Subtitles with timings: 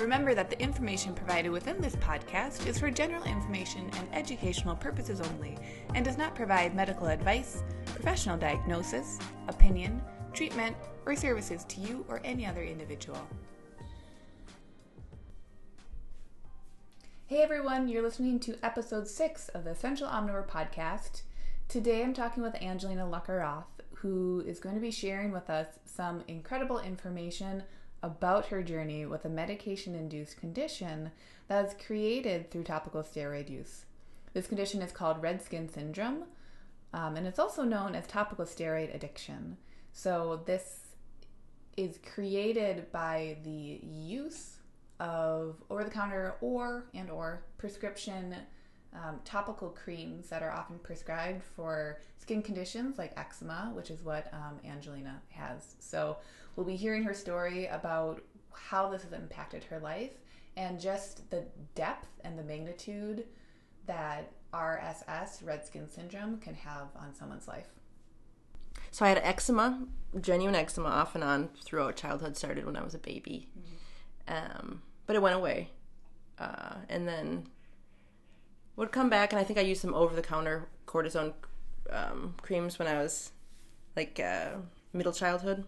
[0.00, 5.20] Remember that the information provided within this podcast is for general information and educational purposes
[5.20, 5.58] only
[5.94, 9.18] and does not provide medical advice, professional diagnosis,
[9.48, 10.00] opinion,
[10.32, 10.74] treatment,
[11.04, 13.20] or services to you or any other individual.
[17.26, 21.22] Hey everyone, you're listening to episode 6 of the Essential Omnivore podcast.
[21.68, 23.64] Today I'm talking with Angelina Luckeroth,
[23.96, 27.64] who is going to be sharing with us some incredible information
[28.02, 31.10] about her journey with a medication induced condition
[31.48, 33.84] that is created through topical steroid use.
[34.32, 36.24] This condition is called red skin syndrome,
[36.92, 39.56] um, and it's also known as topical steroid addiction.
[39.92, 40.86] So, this
[41.76, 44.56] is created by the use
[44.98, 48.36] of over-the-counter or and or prescription
[48.92, 54.32] um, topical creams that are often prescribed for skin conditions like eczema, which is what
[54.32, 55.76] um, Angelina has.
[55.78, 56.16] So
[56.60, 58.22] we'll be hearing her story about
[58.52, 60.10] how this has impacted her life
[60.58, 61.42] and just the
[61.74, 63.24] depth and the magnitude
[63.86, 67.68] that RSS, red skin syndrome, can have on someone's life.
[68.90, 69.86] So I had eczema,
[70.20, 72.36] genuine eczema, off and on throughout childhood.
[72.36, 74.60] Started when I was a baby, mm-hmm.
[74.60, 75.70] um, but it went away,
[76.38, 77.46] uh, and then
[78.76, 79.32] would come back.
[79.32, 81.32] And I think I used some over-the-counter cortisone
[81.88, 83.32] um, creams when I was
[83.96, 84.56] like uh,
[84.92, 85.64] middle childhood.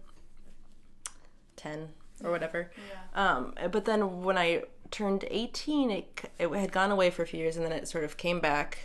[1.63, 1.89] 10
[2.23, 2.71] or whatever.
[3.15, 3.35] Yeah.
[3.35, 7.39] Um, but then when I turned 18, it, it had gone away for a few
[7.39, 8.77] years and then it sort of came back.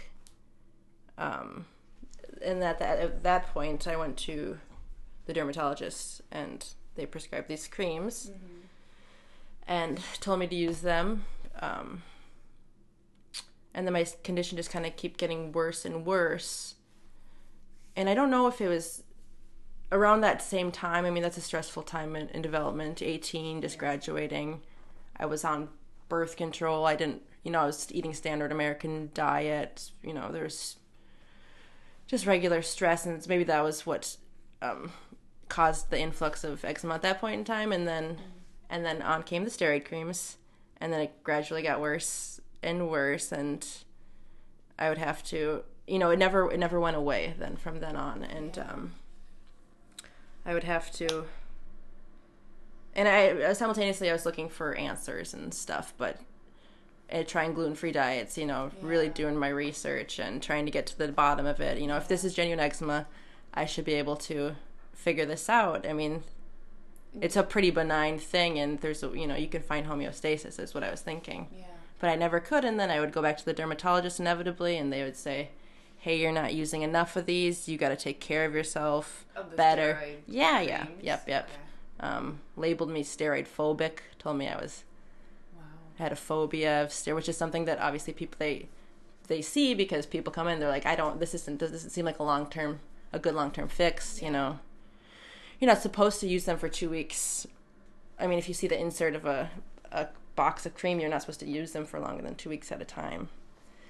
[1.16, 1.66] Um,
[2.44, 4.58] and at that, at that point, I went to
[5.26, 8.60] the dermatologist and they prescribed these creams mm-hmm.
[9.66, 11.24] and told me to use them.
[11.60, 12.02] Um,
[13.74, 16.76] and then my condition just kind of kept getting worse and worse.
[17.96, 19.02] And I don't know if it was
[19.90, 23.78] around that same time, I mean, that's a stressful time in, in development, 18, just
[23.78, 24.60] graduating.
[25.16, 25.68] I was on
[26.08, 26.86] birth control.
[26.86, 29.90] I didn't, you know, I was eating standard American diet.
[30.02, 30.76] You know, there's
[32.06, 34.16] just regular stress, and maybe that was what
[34.60, 34.92] um,
[35.48, 37.72] caused the influx of eczema at that point in time.
[37.72, 38.22] And then, mm-hmm.
[38.70, 40.36] and then on came the steroid creams,
[40.80, 43.66] and then it gradually got worse and worse, and
[44.78, 47.34] I would have to, you know, it never, it never went away.
[47.38, 48.92] Then from then on, and um,
[50.48, 51.26] I would have to.
[52.96, 56.18] And I uh, simultaneously I was looking for answers and stuff, but
[57.12, 58.88] uh, trying gluten free diets, you know, yeah.
[58.88, 61.78] really doing my research and trying to get to the bottom of it.
[61.78, 63.06] You know, if this is genuine eczema,
[63.52, 64.56] I should be able to
[64.94, 65.86] figure this out.
[65.86, 66.24] I mean,
[67.20, 70.72] it's a pretty benign thing, and there's a, you know you can find homeostasis is
[70.72, 71.48] what I was thinking.
[71.54, 71.64] Yeah.
[72.00, 74.90] But I never could, and then I would go back to the dermatologist inevitably, and
[74.90, 75.50] they would say,
[75.98, 77.68] hey, you're not using enough of these.
[77.68, 80.00] You got to take care of yourself of better.
[80.26, 80.68] Yeah, creams.
[80.68, 81.48] yeah, yep, yep.
[81.48, 81.60] Okay.
[82.00, 83.98] Um, labeled me steroid phobic.
[84.18, 84.84] Told me I was
[85.54, 85.62] wow.
[85.98, 88.68] had a phobia of steroid, which is something that obviously people they
[89.26, 90.60] they see because people come in.
[90.60, 91.20] They're like, I don't.
[91.20, 91.58] This isn't.
[91.58, 92.80] This doesn't seem like a long term,
[93.12, 94.20] a good long term fix.
[94.20, 94.26] Yeah.
[94.26, 94.58] You know,
[95.60, 97.46] you're not supposed to use them for two weeks.
[98.18, 99.50] I mean, if you see the insert of a
[99.90, 102.70] a box of cream, you're not supposed to use them for longer than two weeks
[102.70, 103.28] at a time.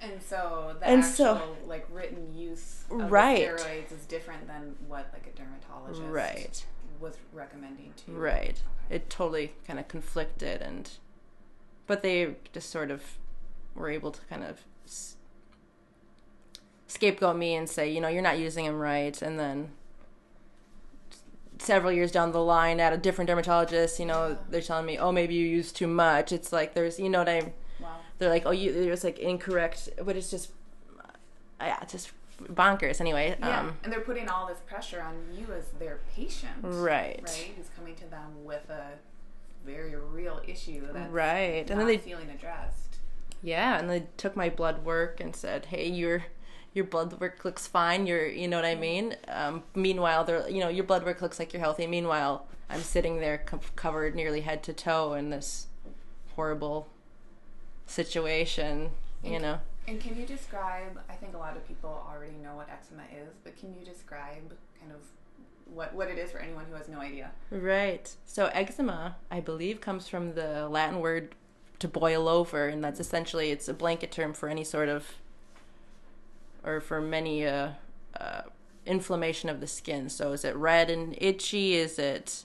[0.01, 3.47] And so the and actual so, like written use of right.
[3.47, 6.65] steroids is different than what like a dermatologist right.
[6.99, 8.11] was recommending to.
[8.11, 8.51] Right.
[8.51, 8.95] Okay.
[8.95, 10.89] It totally kind of conflicted and
[11.87, 13.03] but they just sort of
[13.75, 14.63] were able to kind of
[16.87, 19.71] scapegoat me and say, you know, you're not using them right and then
[21.59, 24.35] several years down the line at a different dermatologist, you know, yeah.
[24.49, 27.29] they're telling me, "Oh, maybe you use too much." It's like there's, you know what
[27.29, 27.53] I
[28.19, 30.51] they're like, oh, you, it's like incorrect, but it's just,
[31.59, 33.35] yeah, it's just bonkers anyway.
[33.39, 37.21] Yeah, um, and they're putting all this pressure on you as their patient, right?
[37.23, 38.91] Right, who's coming to them with a
[39.65, 42.97] very real issue that's right, and then they feeling addressed.
[43.41, 46.25] Yeah, and they took my blood work and said, hey, your
[46.73, 48.05] your blood work looks fine.
[48.05, 49.15] You're, you know what I mean.
[49.27, 51.87] Um, meanwhile, they're, you know, your blood work looks like you're healthy.
[51.87, 55.65] Meanwhile, I'm sitting there co- covered nearly head to toe in this
[56.35, 56.87] horrible
[57.89, 58.91] situation,
[59.23, 59.59] and, you know.
[59.87, 60.99] And can you describe?
[61.09, 64.53] I think a lot of people already know what eczema is, but can you describe
[64.79, 65.01] kind of
[65.73, 67.31] what what it is for anyone who has no idea?
[67.51, 68.15] Right.
[68.25, 71.35] So eczema, I believe, comes from the Latin word
[71.79, 75.13] to boil over, and that's essentially it's a blanket term for any sort of,
[76.63, 77.69] or for many uh,
[78.19, 78.41] uh,
[78.85, 80.09] inflammation of the skin.
[80.09, 81.75] So is it red and itchy?
[81.75, 82.43] Is it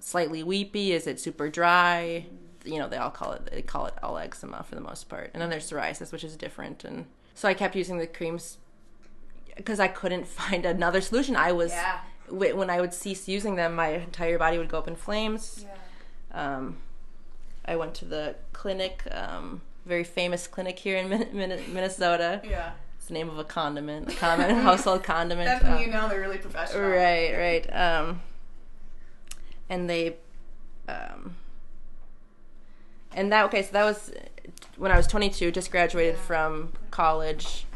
[0.00, 0.92] slightly weepy?
[0.92, 2.26] Is it super dry?
[2.64, 5.30] You know, they all call it they call it all eczema for the most part.
[5.34, 6.84] And then there's psoriasis, which is different.
[6.84, 8.58] And so I kept using the creams
[9.56, 11.34] because I couldn't find another solution.
[11.36, 11.98] I was Yeah.
[12.30, 15.64] when I would cease using them, my entire body would go up in flames.
[15.66, 16.56] Yeah.
[16.56, 16.78] Um,
[17.64, 22.40] I went to the clinic, um, very famous clinic here in Min- Min- Minnesota.
[22.44, 22.72] Yeah.
[22.96, 25.46] It's the name of a condiment, a common household condiment.
[25.46, 26.88] That's when Um, you know they're really professional.
[26.88, 27.66] Right, right.
[27.76, 28.20] Um,
[29.68, 30.16] and they,
[30.88, 31.36] um,
[33.14, 33.62] and that okay.
[33.62, 34.12] So that was
[34.76, 37.66] when I was 22, just graduated from college.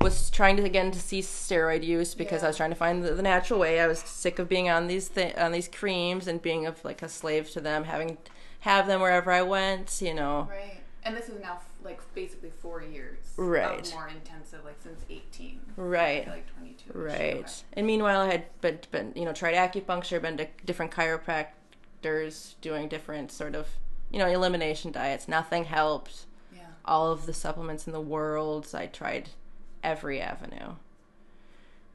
[0.00, 3.14] Was trying to again to cease steroid use because I was trying to find the,
[3.14, 3.80] the natural way.
[3.80, 7.02] I was sick of being on these th- on these creams and being of like
[7.02, 8.18] a slave to them, having
[8.60, 10.00] have them wherever I went.
[10.02, 10.80] You know, Right.
[11.02, 13.18] And this is now f- like basically four years.
[13.36, 13.90] Right.
[13.94, 15.60] More intensive, like since 18.
[15.76, 16.26] right.
[16.28, 16.92] Like 22.
[16.98, 17.64] Right.
[17.72, 22.88] And meanwhile, I had been, been, you know, tried acupuncture, been to different chiropractors, doing
[22.88, 23.68] different sort of,
[24.10, 25.28] you know, elimination diets.
[25.28, 26.26] Nothing helped.
[26.54, 26.60] Yeah.
[26.84, 29.30] All of the supplements in the world, I tried
[29.82, 30.74] every avenue.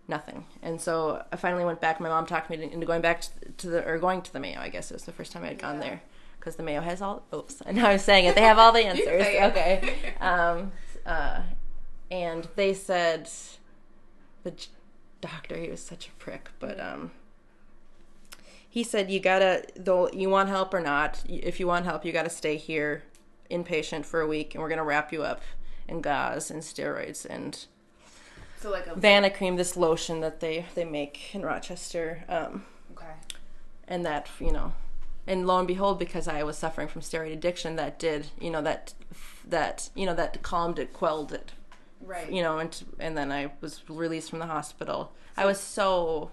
[0.08, 0.46] Nothing.
[0.62, 2.00] And so I finally went back.
[2.00, 3.24] My mom talked me into going back
[3.58, 5.48] to the, or going to the Mayo, I guess it was the first time I
[5.50, 5.82] had gone Yeah.
[5.82, 6.02] there.
[6.40, 8.80] Because the Mayo has all, oops, and I was saying it, they have all the
[8.86, 9.22] answers.
[9.28, 9.96] Okay.
[10.20, 10.72] Um,
[11.06, 11.44] uh,
[12.10, 13.30] and they said,
[14.44, 14.52] the
[15.22, 17.12] doctor, he was such a prick, but um,
[18.72, 21.22] he said you gotta though you want help or not.
[21.30, 23.04] If you want help, you gotta stay here,
[23.52, 25.42] inpatient for a week, and we're gonna wrap you up
[25.88, 27.66] in gauze and steroids and
[28.60, 32.24] So like a Vanicream, this lotion that they they make in Rochester.
[32.30, 33.14] Um, Okay.
[33.88, 34.74] and that you know
[35.28, 38.62] and lo and behold because i was suffering from steroid addiction that did you know
[38.62, 38.94] that
[39.48, 41.52] that you know that calmed it quelled it
[42.02, 42.32] Right.
[42.32, 46.32] you know and and then i was released from the hospital i was so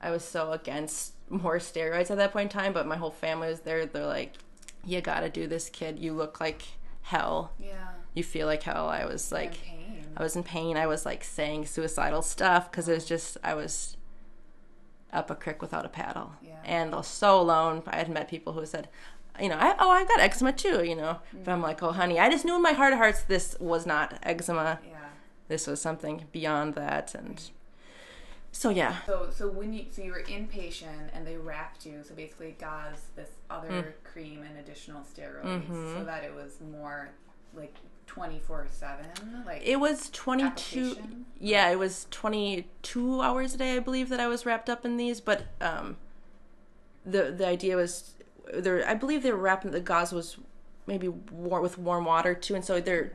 [0.00, 3.48] i was so against more steroids at that point in time but my whole family
[3.48, 4.34] was there they're like
[4.84, 6.62] you gotta do this kid you look like
[7.02, 7.72] hell Yeah.
[8.14, 9.54] you feel like hell i was Like.
[10.16, 10.76] I was in pain.
[10.76, 13.96] I was like saying suicidal stuff because it was just I was
[15.12, 16.54] up a creek without a paddle, Yeah.
[16.64, 17.82] and I was so alone.
[17.88, 18.88] I had met people who said,
[19.40, 21.18] you know, I, oh, I've got eczema too, you know.
[21.32, 23.86] But I'm like, oh, honey, I just knew in my heart of hearts this was
[23.86, 24.78] not eczema.
[24.88, 24.94] Yeah.
[25.48, 27.42] This was something beyond that, and
[28.56, 32.14] so yeah, So so when you so you were inpatient and they wrapped you, so
[32.14, 33.92] basically gauze this other Mm.
[34.12, 35.98] cream and additional steroids Mm-hmm.
[35.98, 37.10] so that it was more
[37.52, 37.74] like
[38.06, 39.06] twenty four seven.
[39.44, 40.96] Like it was 22.
[41.40, 44.96] Yeah, it was 22 hours a day, I believe, that I was wrapped up in
[44.98, 45.20] these.
[45.20, 45.96] But um,
[47.04, 48.14] the the idea was
[48.52, 48.88] there.
[48.88, 50.36] I believe they were wrapping the gauze was
[50.86, 53.12] maybe war, with warm water too, and so they're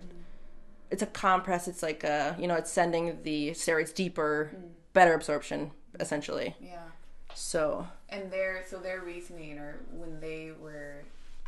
[0.91, 1.67] it's a compress.
[1.67, 4.51] It's like a you know it's sending the steroids deeper,
[4.99, 6.49] better absorption essentially.
[6.73, 6.87] yeah.
[7.35, 10.93] So And their so their reasoning or when they were,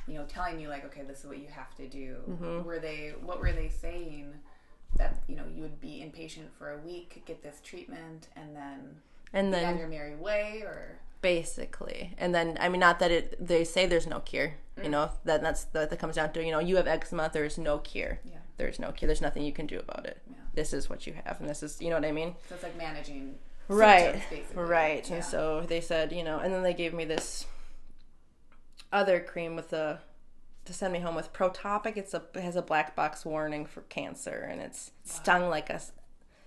[0.07, 2.09] you know, telling you like, okay, this is what you have to do.
[2.29, 2.63] Mm-hmm.
[2.67, 4.27] Were they what were they saying?
[4.99, 8.79] That you know you would be inpatient for a week, get this treatment, and then
[9.37, 10.79] and then your merry way, or
[11.21, 14.49] basically and then i mean not that it they say there's no cure
[14.83, 17.57] you know that that's that, that comes down to you know you have eczema there's
[17.59, 18.39] no cure Yeah.
[18.57, 20.40] there's no cure there's nothing you can do about it Yeah.
[20.53, 22.35] This is what you have and this is you know what i mean?
[22.49, 23.35] So it's like managing
[23.67, 24.21] right
[24.55, 25.15] right Yeah.
[25.15, 27.45] and so they said you know and then they gave me this
[28.91, 30.01] other cream with a
[30.65, 31.97] to send me home with protopic.
[31.97, 35.81] It's a it has a black box warning for cancer and it's stung like a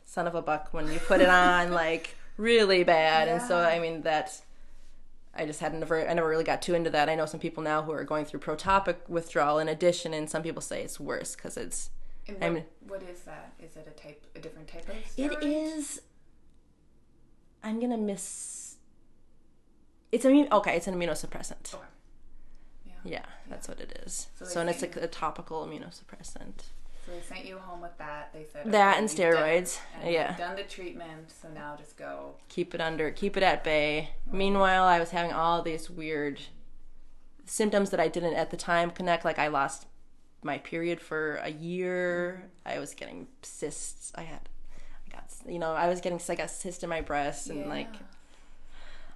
[0.05, 3.79] son of a buck when you put it on like really bad and so i
[3.79, 4.41] mean that
[5.37, 7.09] I just hadn't never I never really got too into that.
[7.09, 10.45] I know some people now who are going through protopic withdrawal in addition, and some
[10.45, 11.91] people say it's worse because it's
[12.29, 13.53] And what, I'm- what is that?
[13.63, 14.95] Is it a type, a different type of?
[14.97, 15.39] it steroid?
[15.43, 16.01] is.
[17.63, 18.77] I'm gonna miss.
[20.13, 20.77] It's an okay.
[20.77, 21.75] It's an immunosuppressant.
[21.75, 21.83] Okay.
[22.85, 22.93] Yeah.
[23.05, 24.29] Yeah, that's what it is.
[24.39, 26.63] So So, and it's like a topical immunosuppressant.
[27.05, 28.33] So they sent you home with that.
[28.33, 29.79] They said That okay, and you've done- steroids.
[30.01, 30.37] and Yeah.
[30.37, 32.37] done the treatment, so now just go.
[32.49, 36.41] keep it under keep it at bay meanwhile i was having all these weird
[37.45, 39.87] symptoms that i didn't at the time connect like i lost
[40.45, 42.77] my period for a year mm-hmm.
[42.77, 44.49] i was getting cysts i had
[45.07, 47.95] i got you know i was getting i got cyst in my breast and like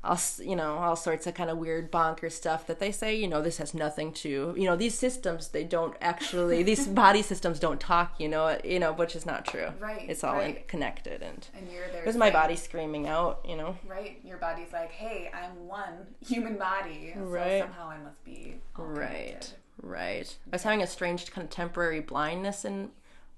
[0.04, 3.26] all you know all sorts of kind of weird bonker stuff that they say you
[3.26, 7.58] know this has nothing to you know these systems they don't actually these body systems
[7.58, 11.46] don't talk you know you know which is not true Right, it's all connected and
[11.52, 12.02] And you're there.
[12.02, 14.20] it was my body screaming out you know Right.
[14.24, 17.12] Your body's like, hey, I'm one human body.
[17.14, 17.62] So Right.
[17.62, 18.60] somehow I must be.
[18.78, 19.54] all Right, connected.
[19.82, 20.36] Right.
[20.52, 22.90] I was having a strange kind of temporary blindness in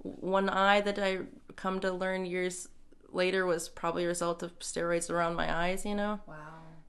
[0.02, 1.18] one eye that I
[1.56, 2.68] come to learn years
[3.12, 6.37] later was probably a result of steroids around my eyes, you know, Wow.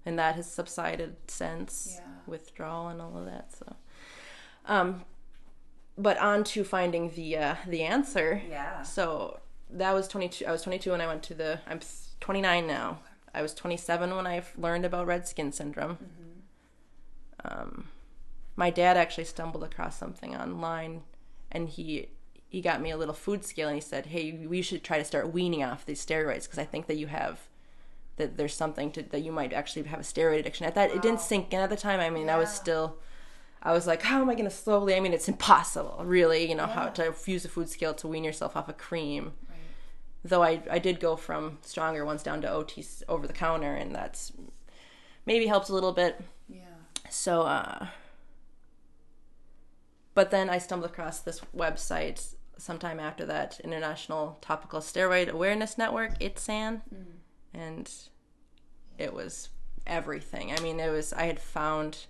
[0.05, 2.07] and that has subsided since Yeah.
[2.27, 3.51] withdrawal and all of that.
[3.53, 3.75] So,
[4.65, 5.03] um,
[5.97, 8.41] but on to finding the uh, the answer.
[8.47, 8.81] Yeah.
[8.83, 9.39] So
[9.71, 10.45] that was 22.
[10.45, 11.59] I was 22 when I went to the.
[11.67, 11.79] I'm
[12.21, 12.99] 29 now.
[13.33, 15.97] I was 27 when I learned about red skin syndrome.
[17.43, 17.87] Um,
[18.61, 21.01] my dad actually stumbled across something online,
[21.51, 22.09] and he
[22.47, 25.03] he got me a little food scale, and he said, "Hey, we should try to
[25.11, 27.39] start weaning off these steroids because I think that you have."
[28.17, 30.67] That there's something to that you might actually have a steroid addiction.
[30.67, 31.99] At that, it didn't sink in at the time.
[31.99, 32.97] I mean, I was still,
[33.63, 34.93] I was like, how am I going to slowly?
[34.93, 36.47] I mean, it's impossible, really.
[36.47, 39.57] You know how to use a food scale to wean yourself off of cream Right.
[40.23, 43.95] though I, I did go from stronger ones down to OT over the counter, and
[43.95, 44.33] that's
[45.25, 46.21] maybe helps a little bit.
[46.47, 46.75] Yeah.
[47.09, 47.87] So, uh,
[50.13, 56.19] but then I stumbled across this website sometime after that, International Topical Steroid Awareness Network,
[56.19, 57.05] ITSAN, mm.
[57.53, 57.91] and
[58.97, 59.49] it was
[59.87, 60.51] everything.
[60.51, 62.05] I mean, it was I had found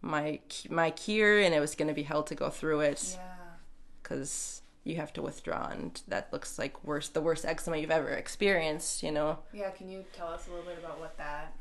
[0.00, 0.40] my
[0.70, 3.36] my cure, and it was going to be hell to go through it Yeah.
[4.02, 8.10] because you have to withdraw, and that looks like worse the worst eczema you've ever
[8.10, 9.02] experienced.
[9.02, 11.52] You know, Yeah, can you tell us a little bit about what that,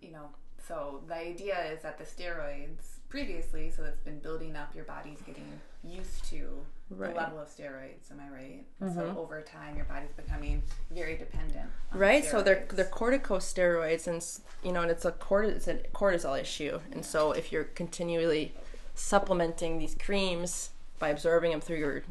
[0.00, 0.30] you know,
[0.66, 5.20] so the idea is that the steroids previously, so it's been building up, your body's
[5.22, 5.46] getting
[5.84, 6.48] used to
[6.90, 7.14] Right.
[7.14, 8.92] the level of steroids, am I right?
[8.92, 11.70] So over time, your body's becoming very dependent.
[11.92, 12.24] on right?
[12.24, 14.20] So they're they're corticosteroids, and
[14.64, 18.52] you know, and it's a cort it's a cortisol issue, and so if you're continually
[18.96, 22.02] supplementing these creams by absorbing them through your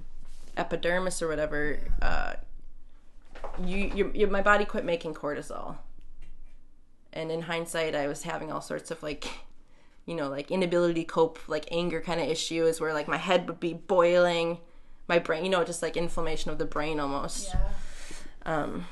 [0.55, 2.33] epidermis or whatever, uh,
[3.63, 5.77] you, you, you my body quit making cortisol.
[7.11, 9.27] And in hindsight, I was having all sorts of like,
[10.05, 13.47] you know, like inability to cope, like anger kind of issues where like my head
[13.47, 14.57] would be boiling,
[15.07, 17.49] my brain, you know, just like inflammation of the brain almost.
[17.53, 17.59] Yeah.
[18.45, 18.85] Um,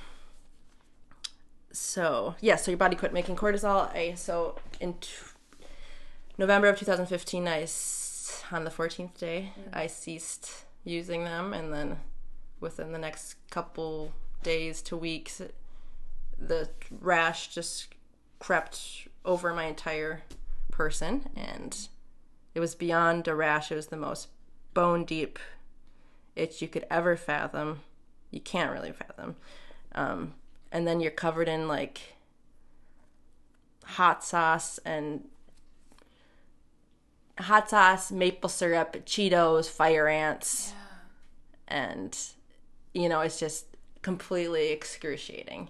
[1.72, 3.94] so yeah, so your body quit making cortisol.
[3.96, 5.10] I so in t-
[6.38, 12.00] November of 2015, I s- on the 14th day, I ceased using them, and then
[12.60, 14.12] within the next couple
[14.44, 15.41] days to weeks,
[16.39, 17.88] the rash just
[18.39, 20.24] crept over my entire
[20.72, 21.88] person, and
[22.56, 23.72] it was beyond a rash.
[23.72, 24.30] It was the most
[24.74, 25.38] bone deep
[26.36, 27.82] itch you could ever fathom.
[28.32, 29.36] You can't really fathom.
[29.94, 30.34] Um,
[30.72, 32.16] and then you're covered in like
[33.84, 35.28] hot sauce and
[37.40, 40.74] hot sauce, maple syrup, Cheetos, fire ants,
[41.68, 42.18] and
[42.94, 43.66] you know it's just
[44.01, 45.70] completely excruciating.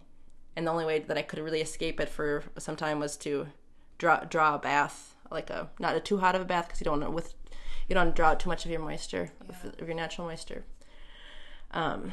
[0.55, 3.48] And the only way that I could really escape it for some time was to
[4.01, 6.86] draw draw a bath, like a not a too hot of a bath because you
[6.86, 7.36] don't want to with
[7.88, 10.63] you don't draw out too much of your moisture of, of your natural moisture.
[11.70, 12.12] Um,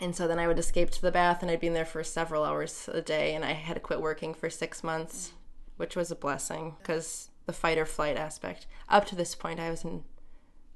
[0.00, 2.02] and so then I would escape to the bath, and I'd be in there for
[2.02, 5.32] several hours a day, and I had to quit working for six months,
[5.76, 8.66] which was a blessing because the fight or flight aspect.
[8.88, 10.02] Up to this point, I was in,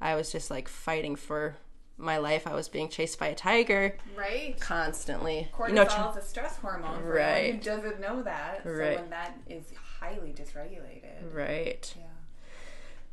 [0.00, 1.56] I was just like fighting for
[1.98, 2.46] my life.
[2.46, 4.60] I was being chased by a tiger Right.
[4.60, 5.48] constantly.
[5.52, 7.00] Cortisol You know, is a stress hormone.
[7.00, 7.54] For Right.
[7.54, 8.60] Who doesn't know that.
[8.64, 8.96] Right.
[8.96, 11.32] So when that is highly dysregulated.
[11.32, 11.94] right.
[11.96, 12.04] Yeah.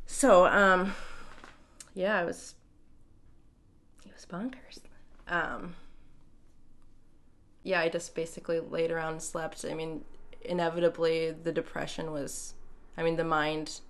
[0.06, 0.94] So, um,
[1.94, 2.54] yeah, I was,
[4.04, 4.80] it was bonkers.
[5.26, 5.74] Um,
[7.62, 9.64] yeah, I just basically laid around and slept.
[9.68, 10.04] I mean,
[10.42, 12.54] inevitably, the depression was,
[12.96, 13.80] I mean, the mind,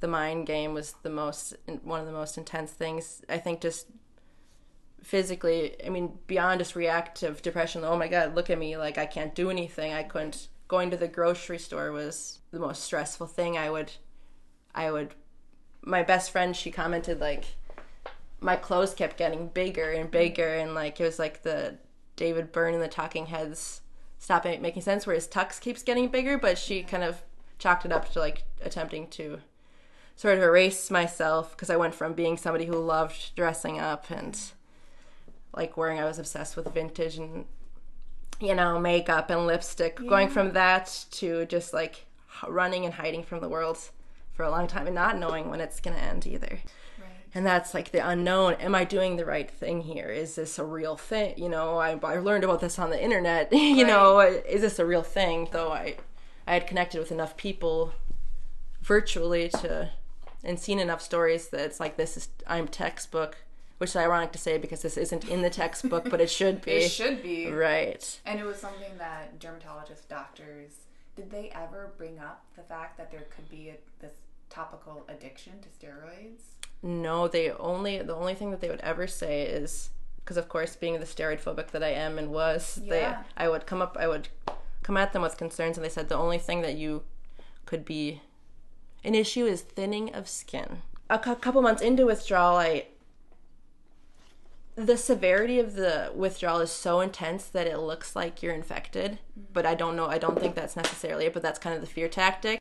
[0.00, 3.22] the mind game was the most, one of the most intense things.
[3.28, 3.86] I think just
[5.02, 9.06] physically, I mean, beyond just reactive depression, oh my God, look at me, like I
[9.06, 9.94] can't do anything.
[9.94, 13.58] I couldn't, going to the grocery store was the most stressful thing.
[13.58, 13.92] I would,
[14.74, 15.14] I would,
[15.82, 17.44] my best friend, she commented like,
[18.40, 21.76] my clothes kept getting bigger and bigger, and like it was like the
[22.16, 23.82] David Byrne and the Talking Heads
[24.18, 27.20] stop making sense, where his tux keeps getting bigger, but she kind of
[27.58, 29.40] chalked it up to like attempting to
[30.16, 34.40] sort of erase myself because I went from being somebody who loved dressing up and
[35.54, 37.44] like wearing, I was obsessed with vintage and
[38.42, 42.06] you know makeup and lipstick, going from that to just like
[42.48, 43.78] running and hiding from the world
[44.32, 46.58] for a long time and not knowing when it's gonna end either.
[46.98, 47.10] Right.
[47.34, 48.54] And that's like the unknown.
[48.54, 50.08] Am I doing the right thing here?
[50.08, 51.34] Is this a real thing?
[51.36, 53.52] You know, I, I learned about this on the internet.
[53.52, 55.48] you know, is this a real thing?
[55.52, 55.96] Though I,
[56.46, 57.92] I had connected with enough people
[58.82, 59.90] virtually to,
[60.42, 63.36] and seen enough stories that it's like this is I'm textbook,
[63.82, 66.70] which is ironic to say because this isn't in the textbook, but it should be.
[66.70, 67.48] It should be.
[67.50, 68.20] Right.
[68.24, 70.70] And it was something that dermatologists, doctors,
[71.16, 74.12] did they ever bring up the fact that there could be a, this
[74.50, 76.42] topical addiction to steroids?
[76.80, 80.76] No, they only the only thing that they would ever say is because of course
[80.76, 83.24] being the steroid phobic that I am and was, they Yeah.
[83.36, 84.28] I would come up I would
[84.84, 87.02] come at them with concerns and they said the only thing that you
[87.66, 88.22] could be
[89.02, 90.82] an issue is thinning of skin.
[91.10, 92.86] A cou- couple months into withdrawal, I
[94.74, 99.52] the severity of the withdrawal is so intense that it looks like you're infected, mm-hmm.
[99.52, 100.06] but I don't know.
[100.06, 102.60] I don't think that's necessarily it, but that's kind of the fear tactic.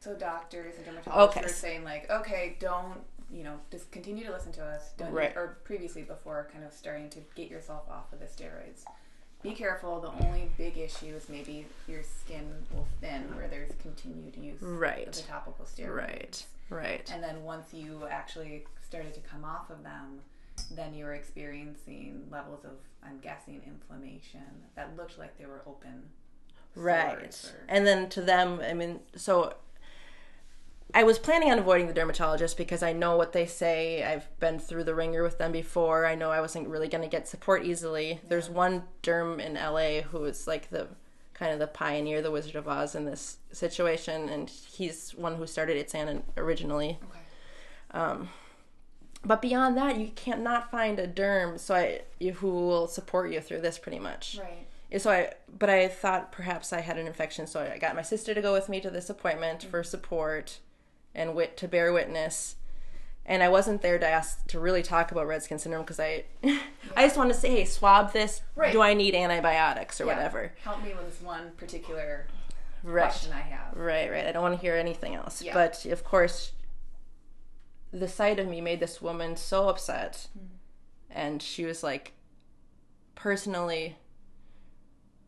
[0.00, 1.40] So doctors and dermatologists Okay.
[1.44, 3.00] are saying like, okay, don't
[3.32, 4.92] you know, just continue to listen to us.
[4.96, 5.36] Don't Right.
[5.36, 8.84] or previously before kind of starting to get yourself off of the steroids.
[9.42, 10.00] Be careful.
[10.00, 15.08] The only big issue is maybe your skin will thin where there's continued use Right.
[15.08, 15.94] of the topical steroids.
[15.96, 16.46] Right.
[16.70, 17.10] Right.
[17.12, 20.20] And then once you actually started to come off of them,
[20.70, 24.42] then you were experiencing levels of, I'm guessing, inflammation
[24.76, 26.04] that looked like they were open.
[26.74, 27.18] Right.
[27.54, 29.54] or- And then to them, I mean, so
[30.92, 34.04] I was planning on avoiding the dermatologist because I know what they say.
[34.04, 36.06] I've been through the ringer with them before.
[36.06, 38.20] I know I wasn't really going to get support easily.
[38.28, 40.88] There's one derm in LA who is like the
[41.32, 45.46] kind of the pioneer, the Wizard of Oz in this situation, and he's one who
[45.48, 45.94] started It's
[46.36, 46.98] originally.
[47.02, 47.20] Okay.
[48.00, 48.28] Um,
[49.24, 53.40] But beyond that, you can't not find a derm so I who will support you
[53.40, 54.38] through this pretty much.
[54.40, 55.00] Right.
[55.00, 58.34] so I, but I thought perhaps I had an infection, so I got my sister
[58.34, 59.88] to go with me to this appointment for mm-hmm.
[59.88, 60.58] support
[61.14, 62.56] and wit to bear witness.
[63.26, 66.24] And I wasn't there to ask to really talk about red skin syndrome because I,
[66.96, 68.42] I just wanted to say, hey, swab this.
[68.54, 68.72] Right.
[68.72, 70.14] Do I need antibiotics or Yeah.
[70.14, 70.52] whatever?
[70.62, 72.26] Help me with this one particular
[72.82, 73.04] Right.
[73.04, 73.74] question I have.
[73.74, 74.26] Right, right.
[74.26, 75.40] I don't want to hear anything else.
[75.40, 75.54] Yeah.
[75.54, 76.52] But of course,
[78.00, 80.26] the sight of me made this woman so upset.
[81.10, 82.12] And she was like
[83.14, 83.96] personally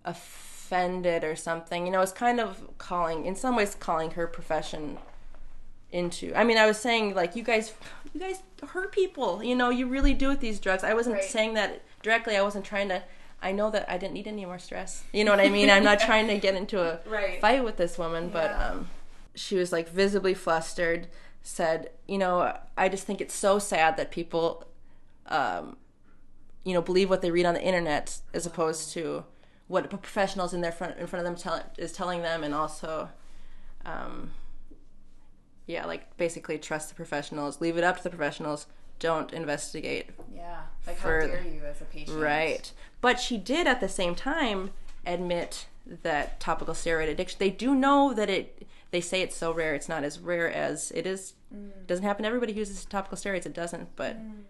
[0.04, 1.86] offended or something.
[1.86, 4.98] You know, it's kind of calling, in some ways, calling her profession
[5.90, 6.32] into.
[6.34, 7.72] I mean, I was saying, like, you guys,
[8.12, 9.42] you guys hurt people.
[9.42, 10.82] You know, you really do with these drugs.
[10.84, 11.24] I wasn't Right.
[11.24, 12.36] saying that directly.
[12.36, 13.02] I wasn't trying to.
[13.42, 15.04] I know that I didn't need any more stress.
[15.12, 15.70] You know what I mean?
[15.70, 17.40] I'm not trying to get into a Right.
[17.40, 18.68] fight with this woman, but Yeah.
[18.70, 18.88] um,
[19.34, 21.06] she was like visibly flustered.
[21.48, 24.66] Said, you know, I just think it's so sad that people,
[25.26, 25.76] um,
[26.64, 29.24] you know, believe what they read on the internet as opposed to
[29.68, 33.10] what professionals in their front in front of them tell is telling them, and also,
[33.84, 34.32] um,
[35.66, 38.66] yeah, like basically trust the professionals, leave it up to the professionals.
[38.98, 40.62] Don't investigate Yeah.
[40.84, 42.18] Like, how dare you as a patient?
[42.18, 42.72] Right.
[43.00, 44.70] But she did at the same time
[45.04, 45.66] admit
[46.02, 49.88] that topical steroid addiction, they do know that it, they say it's so rare, it's
[49.88, 51.34] not as rare as it is.
[51.52, 53.94] It doesn't happen to everybody who uses topical steroids, it doesn't.
[53.96, 54.42] But mm.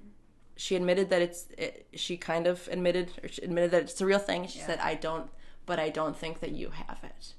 [0.56, 4.06] she admitted that it's, it, she kind of admitted, or she admitted that it's a
[4.06, 4.46] real thing.
[4.46, 4.66] She Yeah.
[4.66, 5.30] said, I don't,
[5.66, 7.34] but I don't think that you have it.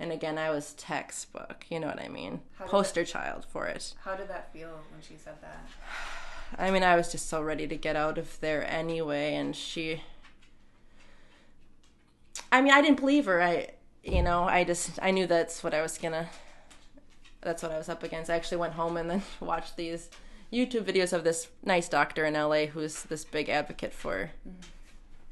[0.00, 2.40] And again, I was textbook, you know what I mean?
[2.58, 3.94] Poster child for it.
[4.02, 5.66] How did that feel when she said that?
[6.58, 10.02] I mean, I was just so ready to get out of there anyway, and she.
[12.50, 13.40] I mean, I didn't believe her.
[13.40, 13.68] I,
[14.02, 16.28] you know, I just I knew that's what I was gonna.
[17.42, 18.30] That's what I was up against.
[18.30, 20.10] I actually went home and then watched these
[20.52, 24.60] YouTube videos of this nice doctor in LA who's this big advocate for, mm-hmm.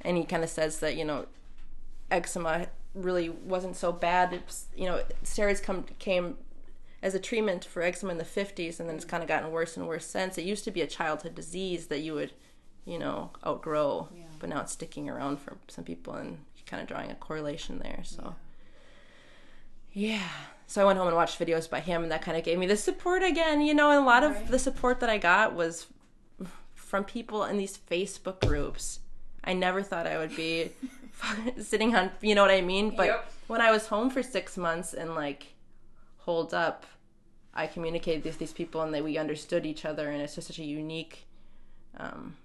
[0.03, 1.27] and he kind of says that you know,
[2.11, 4.33] eczema really wasn't so bad.
[4.33, 6.37] It's, you know, steroids come came
[7.03, 9.77] as a treatment for eczema in the 50s and then it's kind of gotten worse
[9.77, 12.33] and worse since it used to be a childhood disease that you would
[12.85, 14.25] you know outgrow Yeah.
[14.41, 18.01] but now it's sticking around for some people and kind of drawing a correlation there
[18.03, 18.35] so
[19.93, 20.29] yeah.
[20.69, 22.67] So i went home and watched videos by him and that kind of gave me
[22.67, 24.47] the support again you know and a lot of Right.
[24.49, 25.87] the support that i got was
[26.75, 29.01] from people in these facebook groups
[29.45, 30.71] i never thought i would be
[31.61, 33.33] sitting on you know what i mean but Yep.
[33.49, 35.55] when i was home for six months and like
[36.19, 36.85] holed up,
[37.55, 40.59] I communicated with these people and that we understood each other, and it's just such
[40.59, 41.27] a unique,
[41.97, 42.37] um,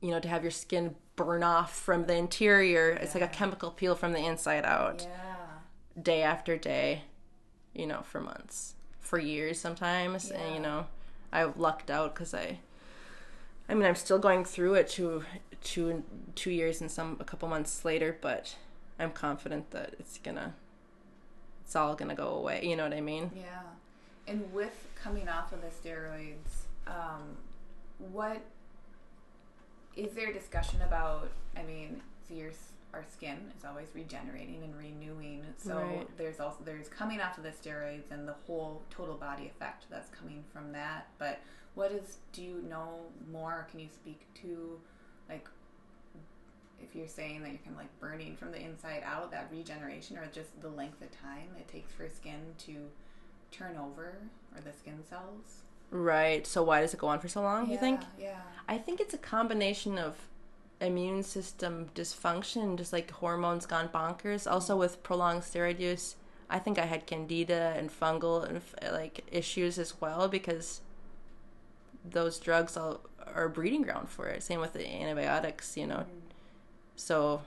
[0.00, 2.90] you know, to have your skin burn off from the interior.
[3.00, 5.27] It's like a chemical peel from the inside out, Yeah.
[6.00, 7.02] Day after day,
[7.74, 10.86] you know, for months, for years sometimes, and you know,
[11.32, 12.58] I lucked out because I.
[13.70, 15.24] I mean, I'm still going through it two,
[15.62, 16.02] two,
[16.34, 18.56] two years and some a couple months later, but
[18.98, 20.54] I'm confident that it's gonna
[21.64, 22.64] it's all gonna go away.
[22.64, 23.30] You know what I mean?
[23.36, 23.60] Yeah.
[24.26, 27.36] And with coming off of the steroids, um,
[27.98, 28.40] what
[29.96, 31.28] is there discussion about?
[31.54, 35.44] I mean, so your s- our skin is always regenerating and renewing.
[35.56, 36.16] So Right.
[36.16, 40.08] there's also there's coming off of the steroids and the whole total body effect that's
[40.10, 41.08] coming from that.
[41.18, 41.40] But
[41.74, 42.18] what is?
[42.32, 43.66] Do you know more?
[43.70, 44.80] Can you speak to,
[45.28, 45.48] like?
[46.80, 50.16] If you're saying that you're kind of like burning from the inside out, that regeneration,
[50.16, 52.88] or just the length of time it takes for skin to
[53.50, 54.16] turn over
[54.54, 55.62] or the skin cells.
[55.90, 56.46] Right.
[56.46, 57.68] So why does it go on for so long?
[57.70, 58.00] You think?
[58.18, 58.40] Yeah.
[58.68, 60.16] I think it's a combination of
[60.80, 64.50] immune system dysfunction, just like hormones gone bonkers.
[64.50, 66.16] Also with prolonged steroid use,
[66.48, 68.62] I think I had candida and fungal and
[68.92, 70.80] like issues as well because
[72.04, 73.00] those drugs all,
[73.34, 74.42] are breeding ground for it.
[74.42, 76.06] Same with the antibiotics, you know.
[76.06, 76.06] Mm.
[76.96, 77.42] So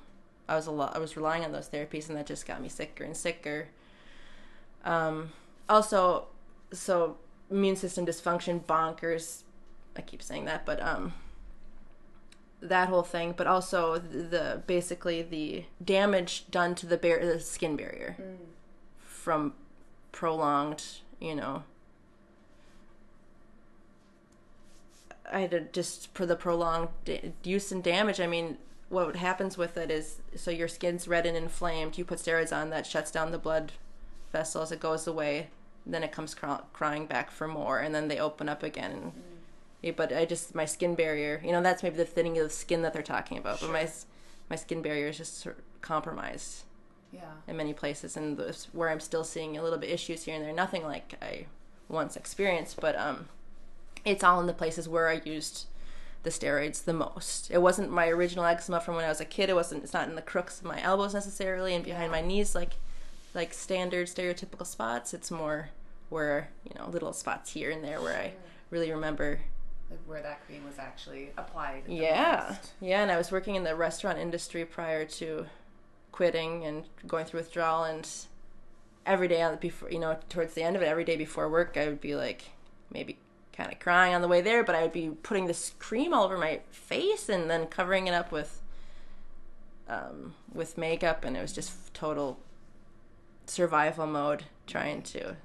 [0.47, 0.95] I was a lot.
[0.95, 3.69] I was relying on those therapies, and that just got me sicker and sicker.
[4.83, 5.31] Um,
[5.69, 6.27] also,
[6.73, 7.17] so
[7.49, 9.43] immune system dysfunction, bonkers.
[9.95, 11.13] I keep saying that, but um,
[12.61, 17.39] that whole thing, but also the, the basically the damage done to the, bar- the
[17.39, 18.35] skin barrier mm.
[18.99, 19.53] from
[20.11, 20.83] prolonged,
[21.19, 21.63] you know.
[25.31, 26.89] I had to just for the prolonged
[27.43, 28.19] use and damage.
[28.19, 28.57] I mean,
[28.89, 31.97] what happens with it is so your skin's red and inflamed.
[31.97, 33.71] You put steroids on that shuts down the blood
[34.33, 34.71] vessels.
[34.71, 35.47] It goes away.
[35.85, 39.13] Then it comes cr- crying back for more, and then they open up again.
[39.17, 39.30] Mm
[39.89, 42.83] but I just my skin barrier, you know, that's maybe the thinning of the skin
[42.83, 43.59] that they're talking about.
[43.59, 43.67] Sure.
[43.67, 43.89] But my
[44.49, 46.63] my skin barrier is just sort of compromised.
[47.11, 47.21] Yeah.
[47.45, 50.45] In many places, and this, where I'm still seeing a little bit issues here and
[50.45, 50.53] there.
[50.53, 51.47] Nothing like I
[51.89, 53.27] once experienced, but um,
[54.05, 55.65] it's all in the places where I used
[56.23, 57.51] the steroids the most.
[57.51, 59.49] It wasn't my original eczema from when I was a kid.
[59.49, 59.83] It wasn't.
[59.83, 62.21] It's not in the crooks of my elbows necessarily and behind yeah.
[62.21, 62.75] my knees like
[63.33, 65.13] like standard stereotypical spots.
[65.13, 65.69] It's more
[66.09, 68.33] where you know little spots here and there where I
[68.69, 69.39] really remember
[69.91, 71.83] like where that cream was actually applied.
[71.87, 72.73] Yeah, most.
[72.79, 75.45] yeah, and I was working in the restaurant industry prior to
[76.11, 78.09] quitting and going through withdrawal, and
[79.05, 81.49] every day on the before you know towards the end of it, every day before
[81.49, 82.51] work, I would be like
[82.91, 83.19] maybe
[83.53, 86.23] kind of crying on the way there, but I would be putting this cream all
[86.23, 88.61] over my face and then covering it up with
[89.89, 92.39] um, with makeup, and it was just total
[93.45, 95.35] survival mode, trying to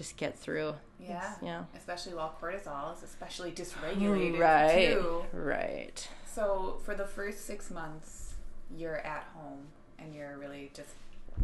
[0.00, 0.72] just get through.
[0.98, 1.34] Yeah.
[1.42, 1.64] yeah.
[1.76, 5.24] Especially while cortisol is especially dysregulated right, too.
[5.30, 6.08] Right.
[6.24, 8.32] So for the first six months,
[8.74, 9.66] you're at home
[9.98, 10.94] and you're really just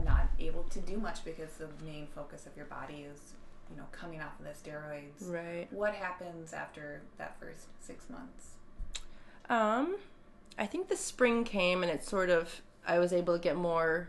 [0.03, 3.35] not able to do much because the main focus of your body is,
[3.71, 5.31] you know, coming off of the steroids.
[5.31, 5.71] Right.
[5.71, 8.53] What happens after that first six months?
[9.51, 9.97] Um,
[10.59, 14.09] I think the spring came and it sort of I was able to get more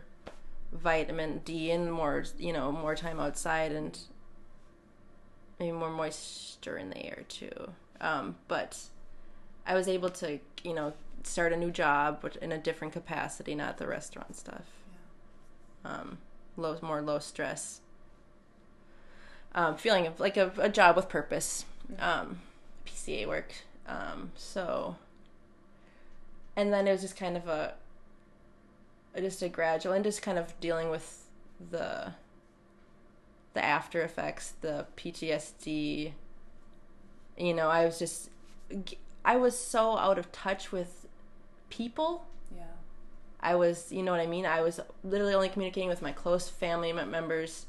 [0.72, 3.98] vitamin D and more, you know, more time outside and
[5.58, 7.72] maybe more moisture in the air too.
[8.00, 8.78] Um, but
[9.66, 10.92] I was able to, you know,
[11.24, 14.64] start a new job, but in a different capacity, not the restaurant stuff.
[15.84, 15.90] Yeah.
[15.92, 16.18] Um,
[16.56, 17.80] low, more low stress.
[19.54, 21.64] Um, feeling of like a, a job with purpose.
[21.98, 22.40] Um,
[22.86, 23.52] PCA work.
[23.86, 24.96] Um, so,
[26.54, 27.74] and then it was just kind of a,
[29.16, 31.26] just a gradual and just kind of dealing with
[31.70, 32.12] the
[33.58, 36.12] the after effects, the PTSD.
[37.36, 38.30] You know, I was just
[39.24, 41.08] I was so out of touch with
[41.70, 42.24] people.
[42.56, 42.62] Yeah.
[43.40, 44.46] I was, you know what I mean?
[44.46, 47.66] I was literally only communicating with my close family members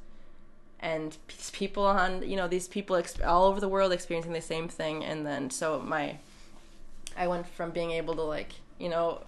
[0.79, 1.17] and
[1.51, 5.25] people on, you know, these people all over the world experiencing the same thing and
[5.25, 6.17] then so my
[7.17, 9.23] I went from being able to like, you know,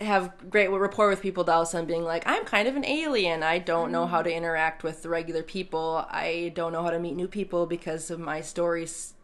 [0.00, 2.76] have great rapport with people to all of a sudden being like, I'm kind of
[2.76, 3.42] an alien.
[3.42, 4.36] I don't know how to mm.
[4.36, 6.06] interact with regular people.
[6.10, 9.14] I don't know how to meet new people because of my stories.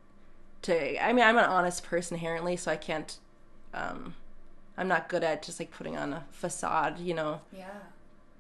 [0.63, 3.19] To I mean, I'm an honest person inherently, so I can't.
[3.75, 4.15] Um,
[4.77, 7.41] I'm not good at just like putting on a facade, you know.
[7.53, 7.69] Yeah.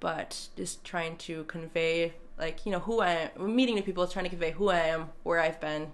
[0.00, 3.56] But just trying to convey, like you know, who I am.
[3.56, 5.92] Meeting new people, trying to convey who I am, where I've been.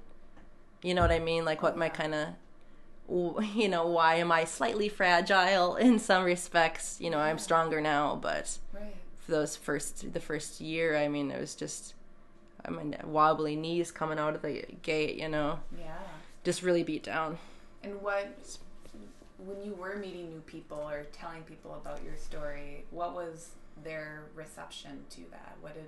[0.82, 1.44] You know what I mean?
[1.44, 2.28] Like what my kind of
[3.54, 6.98] you know, why am I slightly fragile in some respects?
[7.00, 8.94] You know, I'm stronger now, but right.
[9.18, 11.94] for those first, the first year, I mean, it was just,
[12.64, 15.60] I mean, wobbly knees coming out of the gate, you know?
[15.78, 15.96] Yeah.
[16.44, 17.38] Just really beat down.
[17.82, 18.58] And what,
[19.38, 23.50] when you were meeting new people or telling people about your story, what was
[23.82, 25.56] their reception to that?
[25.60, 25.84] What did,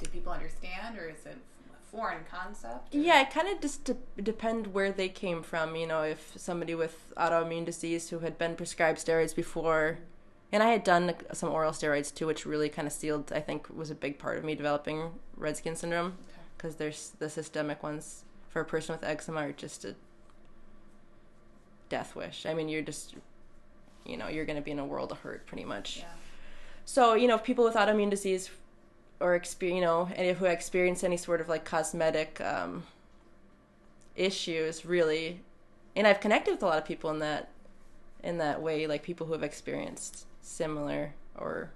[0.00, 1.38] did people understand or is it
[1.92, 2.94] foreign concept?
[2.94, 2.98] Or?
[2.98, 5.76] Yeah, it kind of just de- depend where they came from.
[5.76, 9.98] You know, if somebody with autoimmune disease who had been prescribed steroids before,
[10.50, 13.32] and I had done some oral steroids too, which really kind of sealed.
[13.32, 16.14] I think was a big part of me developing red skin syndrome
[16.56, 16.84] because okay.
[16.84, 19.94] there's the systemic ones for a person with eczema are just a
[21.88, 22.46] death wish.
[22.46, 23.14] I mean, you're just,
[24.04, 25.98] you know, you're going to be in a world of hurt pretty much.
[25.98, 26.04] Yeah.
[26.84, 28.50] So, you know, people with autoimmune disease
[29.22, 32.82] or experience, you know, any who experience any sort of like cosmetic um,
[34.16, 35.40] issues, really.
[35.94, 37.48] And I've connected with a lot of people in that
[38.22, 41.70] in that way, like people who have experienced similar or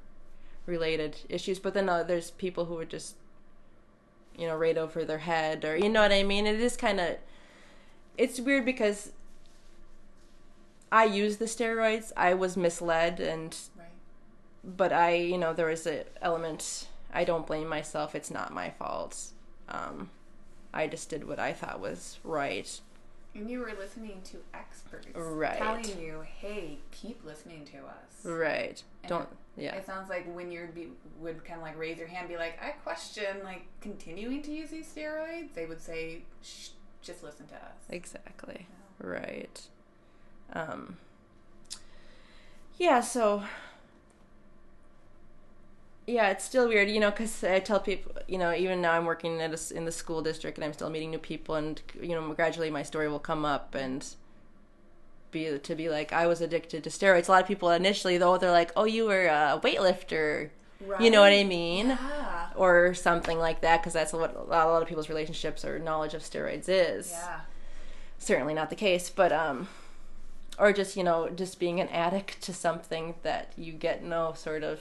[0.66, 1.58] related issues.
[1.58, 3.16] But then uh, there's people who would just,
[4.36, 6.46] you know, right over their head, or you know what I mean.
[6.46, 7.16] It is kind of
[8.16, 9.12] it's weird because
[10.90, 12.12] I used the steroids.
[12.16, 13.88] I was misled and Right.
[14.64, 18.14] but I, you know, there was an element I don't blame myself.
[18.14, 19.32] It's not my fault.
[19.68, 20.10] Um
[20.74, 22.80] I just did what I thought was right.
[23.34, 25.58] And you were listening to experts Right.
[25.58, 28.82] telling you, "Hey, keep listening to us." Right.
[29.02, 29.74] And Don't yeah.
[29.74, 30.88] It sounds like when you be,
[31.20, 34.70] would kind of like raise your hand, be like, "I question like continuing to use
[34.70, 36.68] these steroids." They would say, Shh,
[37.02, 38.66] "Just listen to us." Exactly.
[38.98, 39.62] Right.
[40.52, 40.98] Um
[42.78, 43.42] Yeah, so
[46.06, 49.04] yeah, it's still weird, you know, because I tell people, you know, even now I'm
[49.06, 52.10] working at a in the school district and I'm still meeting new people, and you
[52.10, 54.06] know, gradually my story will come up and
[55.30, 57.28] be to be like, I was addicted to steroids.
[57.28, 60.50] A lot of people initially, though, they're like, oh, you were a weightlifter,
[61.00, 62.50] you know what I mean, Yeah.
[62.54, 65.78] or something like that, because that's what a lot, a lot of people's relationships or
[65.78, 67.40] knowledge of steroids is Yeah.
[68.18, 69.68] certainly not the case but um
[70.58, 74.62] or just you know just being an addict to something that you get no sort
[74.62, 74.80] of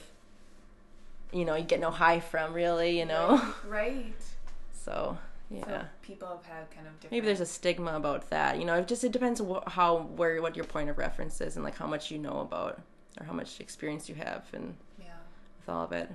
[1.36, 3.28] you know you get no high from really you know
[3.68, 4.14] Right.
[4.84, 5.16] so
[5.50, 7.12] yeah So people have had kind of different.
[7.12, 10.40] maybe there's a stigma about that you know it just it depends wh- how where
[10.42, 12.80] what your point of reference is and like how much you know about
[13.18, 14.66] or how much experience you have and
[14.98, 15.18] Yeah.
[15.60, 16.08] with all of it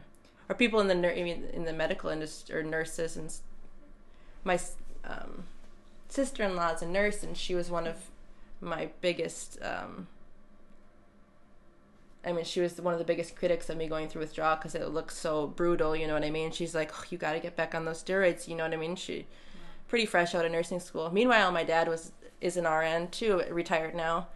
[0.49, 3.29] or people in the nur- I mean in the medical industry or nurses and
[4.43, 4.59] my
[5.05, 5.43] um,
[6.09, 7.97] sister-in-law is a nurse and she was one of
[8.59, 10.07] my biggest um,
[12.23, 14.75] I mean, she was one of the biggest critics of me going through withdrawal because
[14.75, 15.95] it looks so brutal.
[15.95, 16.51] You know what I mean?
[16.51, 18.77] She's like, oh, "You got to get back on those steroids." You know what I
[18.77, 18.95] mean?
[18.95, 19.25] She
[19.87, 21.09] pretty fresh out of nursing school.
[21.11, 24.27] Meanwhile, my dad was is an RN too, retired now.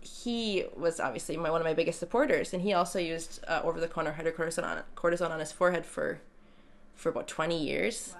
[0.00, 3.80] He was obviously my one of my biggest supporters, and he also used uh, over
[3.80, 6.20] the counter hydrocortisone on, cortisone on his forehead for
[6.94, 8.14] for about twenty years.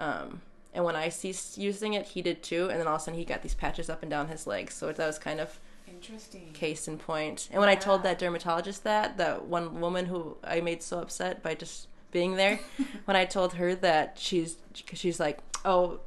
[0.00, 0.06] Wow.
[0.08, 0.40] Um,
[0.74, 2.68] and when I ceased using it, he did too.
[2.70, 4.74] And then all of a sudden, he got these patches up and down his legs.
[4.74, 6.52] So that was kind of Interesting.
[6.52, 7.48] case in point.
[7.50, 11.42] And when I told that dermatologist that, that one woman who I made so upset
[11.42, 12.58] by just being there,
[13.06, 14.56] when I told her that she's,
[14.92, 16.00] she's like, oh,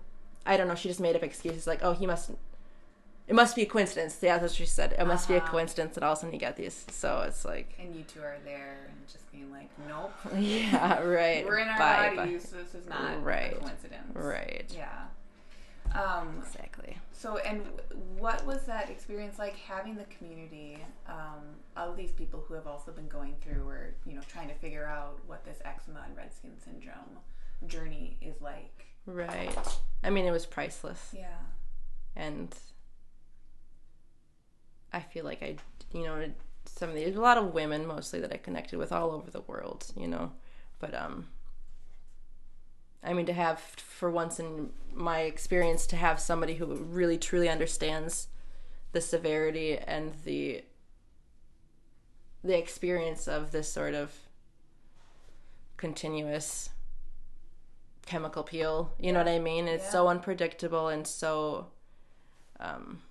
[0.45, 2.31] I don't know, she just made up excuses like, oh, he must,
[3.27, 4.17] it must be a coincidence.
[4.21, 4.95] Yeah, that's what she said.
[4.97, 5.51] It must be a Uh-huh.
[5.51, 6.85] coincidence that all of a sudden he got these.
[6.89, 10.11] So it's like, And you two are there and just being like, nope.
[10.37, 11.45] yeah, right.
[11.45, 12.47] We're in our Bye, bodies.
[12.49, 13.53] So this is not Right.
[13.53, 14.13] a coincidence.
[14.15, 14.65] Right.
[14.75, 14.87] Yeah.
[15.95, 16.97] Um, Exactly.
[17.11, 17.63] so, and
[18.17, 21.43] what was that experience like having the community um,
[21.75, 24.85] of these people who have also been going through or, you know, trying to figure
[24.85, 27.17] out what this eczema and red skin syndrome
[27.67, 28.85] journey is like?
[29.05, 29.57] Right.
[30.03, 31.13] I mean, it was priceless.
[31.13, 31.25] Yeah.
[32.15, 32.55] and
[34.91, 35.55] I feel like I,
[35.93, 36.29] you know,
[36.65, 39.41] some of these a lot of women mostly that I connected with all over the
[39.41, 40.31] world, you know,
[40.79, 41.27] but um,
[43.03, 47.47] I mean to have for once in my experience to have somebody who really truly
[47.49, 48.27] understands
[48.91, 50.63] the severity and the
[52.43, 54.13] the experience of this sort of
[55.77, 56.69] continuous
[58.05, 59.89] chemical peel you know what i mean it's Yeah.
[59.91, 61.67] so unpredictable and so
[62.59, 63.01] um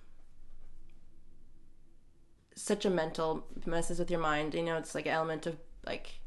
[2.55, 6.19] such a mental messes with your mind you know it's like an element of like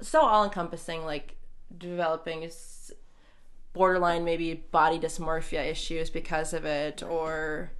[0.00, 1.35] so all encompassing like
[1.76, 2.48] developing
[3.72, 7.70] borderline maybe body dysmorphia issues because of it or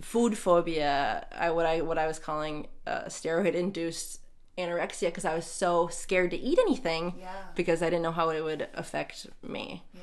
[0.00, 4.20] food phobia I what I what I was calling uh, steroid induced
[4.58, 7.32] anorexia because I was so scared to eat anything Yeah.
[7.54, 9.82] because I didn't know how it would affect me.
[9.94, 10.00] Yeah.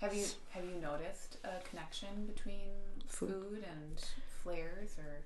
[0.00, 2.68] Have you have you noticed a connection between
[3.06, 4.04] food, and
[4.42, 5.22] flares or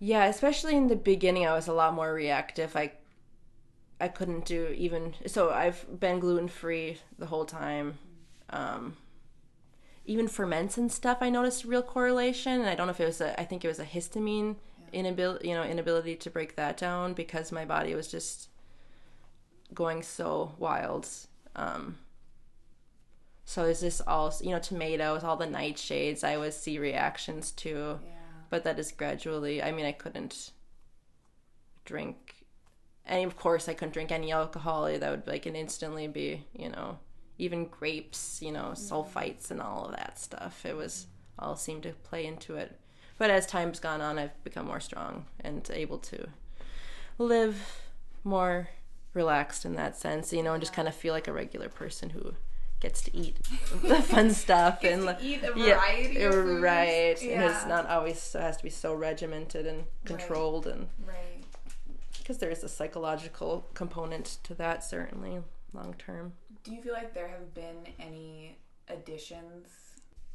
[0.00, 2.76] Yeah, especially in the beginning, I was a lot more reactive.
[2.76, 2.92] I
[4.02, 5.50] I couldn't do even so.
[5.50, 7.98] I've been gluten free the whole time.
[8.50, 8.96] Um,
[10.04, 12.54] even ferments and stuff, I noticed a real correlation.
[12.54, 13.38] And I don't know if it was a.
[13.40, 14.56] I think it was a histamine
[14.92, 18.48] inability, you know, inability to break that down because my body was just
[19.72, 21.08] going so wild.
[21.54, 21.98] Um,
[23.44, 26.24] so is this all you know tomatoes, all the nightshades?
[26.24, 28.10] I would see reactions to yeah.
[28.50, 30.50] but that is gradually i mean i couldn't
[31.84, 32.41] drink
[33.06, 36.68] and of course i couldn't drink any alcohol that would like and instantly be you
[36.68, 36.98] know
[37.38, 38.78] even grapes you know mm.
[38.78, 40.64] sulfites and all of that stuff.
[40.64, 41.06] It was
[41.38, 42.78] all seemed to play into it.
[43.18, 46.28] But as time's gone on i've become more strong and able to
[47.18, 47.80] live
[48.24, 48.68] more
[49.14, 52.10] relaxed in that sense you know and just kind of feel like a regular person
[52.10, 52.34] who
[52.80, 53.36] gets to eat
[53.82, 56.62] the fun stuff and eat a variety of foods.
[56.62, 61.31] right and it's not always it has to be so regimented and controlled and Right.
[62.22, 65.40] Because there is a psychological component to that certainly
[65.72, 66.32] long term
[66.64, 68.58] Do you feel like there have been any
[68.88, 69.68] additions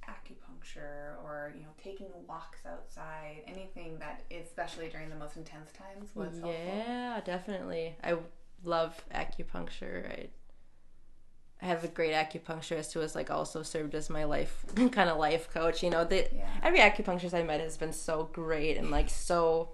[0.07, 6.15] acupuncture or you know taking walks outside, anything that especially during the most intense times
[6.15, 6.51] was helpful.
[6.51, 7.95] Yeah, definitely.
[8.03, 8.17] I
[8.63, 10.09] love acupuncture.
[10.09, 10.27] I
[11.61, 15.17] I have a great acupuncturist who has like also served as my life kind of
[15.17, 15.83] life coach.
[15.83, 16.47] You know, the Yeah.
[16.63, 19.69] every acupuncturist I met has been so great and like so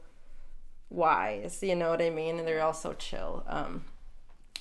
[0.90, 1.62] wise.
[1.62, 2.40] You know what I mean?
[2.40, 3.44] And they're all so chill.
[3.48, 3.86] Um,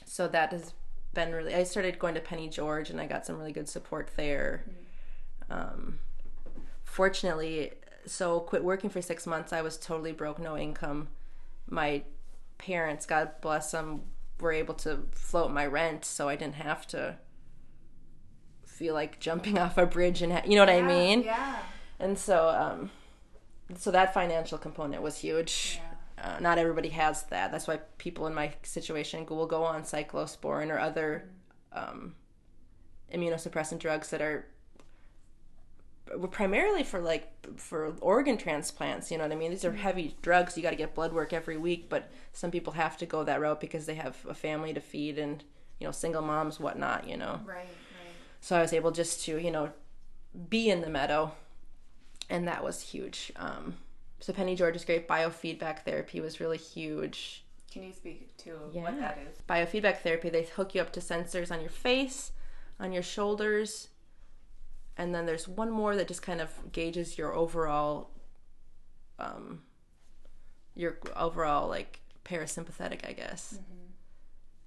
[0.04, 0.74] so that has
[1.14, 1.54] been really.
[1.54, 4.64] I started going to Penny George and I got some really good support there.
[5.50, 5.98] Um,
[6.84, 7.72] fortunately,
[8.06, 9.52] so quit working for six months.
[9.52, 11.08] I was totally broke, no income.
[11.68, 12.02] My
[12.58, 14.02] parents, God bless them,
[14.40, 17.16] were able to float my rent, so I didn't have to
[18.66, 21.22] feel like jumping off a bridge and ha- you know what I mean.
[21.22, 21.58] Yeah.
[22.00, 22.90] And so, um,
[23.78, 25.80] so that financial component was huge.
[25.82, 25.91] Yeah.
[26.22, 27.50] Uh, not everybody has that.
[27.50, 31.28] That's why people in my situation will go on cyclosporin or other
[31.72, 32.14] um,
[33.12, 34.46] immunosuppressant drugs that are
[36.30, 39.10] primarily for like for organ transplants.
[39.10, 39.50] You know what I mean?
[39.50, 40.56] These are heavy drugs.
[40.56, 43.40] You got to get blood work every week, but some people have to go that
[43.40, 45.42] route because they have a family to feed and
[45.80, 47.08] you know single moms, whatnot.
[47.08, 47.40] You know.
[47.44, 47.56] Right.
[47.56, 47.66] Right.
[48.40, 49.70] So I was able just to, you know,
[50.48, 51.32] be in the meadow,
[52.30, 53.32] and that was huge.
[53.36, 53.76] Um,
[54.22, 57.44] so Penny George's great biofeedback therapy was really huge.
[57.70, 58.82] Can you speak to Yeah.
[58.82, 59.38] what that is?
[59.48, 62.32] Biofeedback therapy, they hook you up to sensors on your face,
[62.78, 63.88] on your shoulders,
[64.96, 68.10] and then there's one more that just kind of gauges your overall,
[69.18, 69.64] um,
[70.74, 73.58] your overall like parasympathetic, I guess.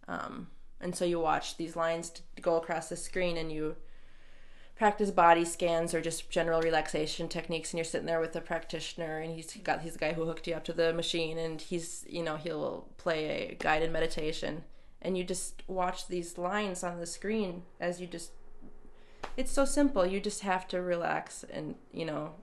[0.07, 0.47] Um,
[0.81, 3.75] and so you watch these lines go across the screen, and you
[4.75, 9.19] practice body scans or just general relaxation techniques and you're sitting there with a practitioner
[9.19, 12.05] and he's got he's the guy who hooked you up to the machine and he's
[12.09, 14.63] you know he'll play a guided meditation.
[15.01, 18.31] And you just watch these lines on the screen as you just
[19.37, 20.05] it's so simple.
[20.05, 22.33] You just have to relax and you know.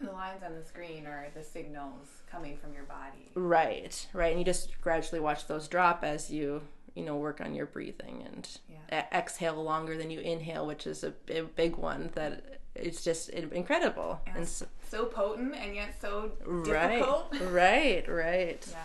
[0.00, 3.30] The lines on the screen are the signals coming from your body.
[3.34, 4.30] right right.
[4.30, 6.62] And you just gradually watch those drop as you
[6.96, 9.04] you know work on your breathing and Yeah.
[9.12, 14.20] exhale longer than you inhale which is a, a big one that it's just incredible
[14.34, 17.34] and so, So potent and yet so Right, difficult.
[17.52, 18.66] right, right.
[18.70, 18.76] Yeah.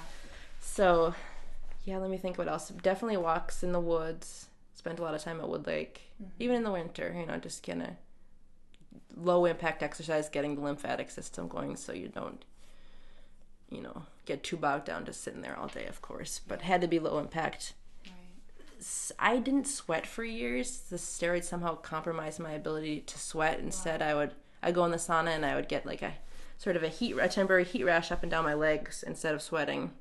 [0.59, 1.13] So,
[1.85, 2.69] yeah, let me think what else.
[2.69, 4.47] Definitely walks in the woods.
[4.75, 6.31] Spent a lot of time at Wood Lake, Mm-hmm.
[6.43, 7.13] even in the winter.
[7.19, 7.89] You know, just kind of
[9.17, 12.45] low impact exercise, getting the lymphatic system going, so you don't,
[13.69, 15.85] you know, get too bogged down to sitting there all day.
[15.87, 17.73] Of course, but had to be low impact.
[19.19, 20.79] I didn't sweat for years.
[20.89, 23.59] The steroids somehow compromised my ability to sweat.
[23.59, 24.31] Instead, I would
[24.63, 26.13] I go in the sauna and I would get like a
[26.57, 29.41] sort of a heat a temporary heat rash up and down my legs instead of
[29.41, 29.91] sweating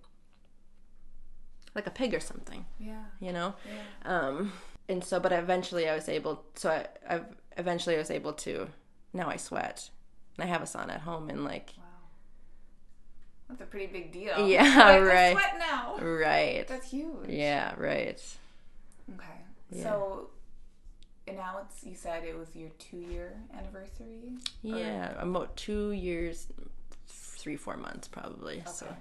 [1.74, 3.04] like a pig or something, Yeah.
[3.20, 3.54] you know.
[3.66, 4.18] Yeah.
[4.18, 4.52] Um,
[4.88, 6.44] and so, but eventually, I was able.
[6.54, 7.20] So I, I
[7.56, 8.68] eventually I was able to.
[9.12, 9.90] Now I sweat,
[10.36, 11.84] and I have a sauna at home, and like Wow.
[13.48, 14.46] That's a pretty big deal.
[14.48, 15.32] Yeah, Like, I right.
[15.32, 15.96] sweat now.
[16.00, 17.28] right, That's huge.
[17.28, 18.20] yeah, right.
[19.14, 19.26] Okay.
[19.70, 19.82] Yeah.
[19.82, 20.30] So,
[21.26, 24.32] and now it's you said it was your two year anniversary.
[24.62, 26.48] Yeah, about two years,
[27.06, 28.62] three four months probably.
[28.66, 28.86] So.
[28.86, 28.94] Okay.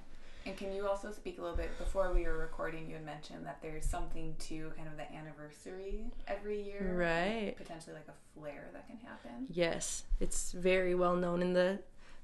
[0.46, 2.88] And can you also speak a little bit before we were recording?
[2.88, 7.56] You had mentioned that there's something to kind of the anniversary every year, Right.
[7.58, 9.46] Potentially like a flare that can happen.
[9.50, 11.80] Yes, it's very well known in the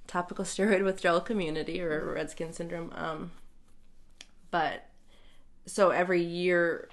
[0.07, 2.91] topical steroid withdrawal community or red skin syndrome.
[2.95, 3.31] Um,
[4.49, 4.89] but
[5.65, 6.89] so every year,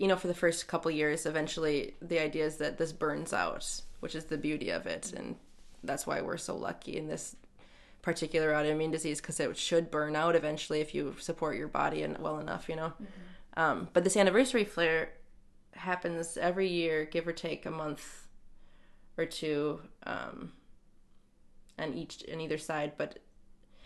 [0.00, 3.82] you know, for the first couple years, eventually the idea is that this burns out,
[4.00, 5.36] which is the beauty of it, and
[5.84, 7.36] that's why we're so lucky in this
[8.00, 12.16] particular autoimmune disease because it should burn out eventually if you support your body and
[12.16, 12.94] well enough, you know.
[13.58, 15.12] Um, but this anniversary flare
[15.72, 18.26] happens every year, give or take a month
[19.18, 20.52] or two um,
[21.78, 22.92] on each on either side.
[22.96, 23.18] But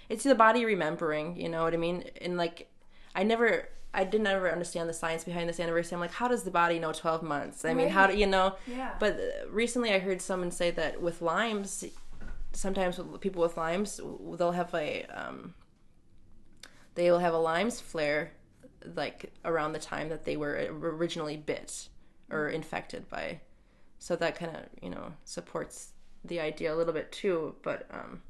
[0.09, 2.05] it's the body remembering, you know what I mean?
[2.21, 2.71] And like,
[3.17, 3.69] I never.
[3.95, 5.95] I didn't ever understand the science behind this anniversary.
[5.95, 7.65] I'm like, how does the body know 12 months?
[7.65, 8.57] I mean, how do you know?
[8.67, 8.95] Yeah.
[8.99, 11.85] But uh, recently I heard someone say that with Lyme's,
[12.53, 14.01] sometimes people with Lyme's,
[14.37, 15.55] they'll have a, um,
[16.95, 18.33] they will have a Lyme's flare
[18.95, 21.89] like around the time that they were originally bit
[22.31, 23.41] or infected by.
[23.99, 25.93] So that kind of, you know, supports
[26.25, 27.55] the idea a little bit too.
[27.63, 28.23] But um,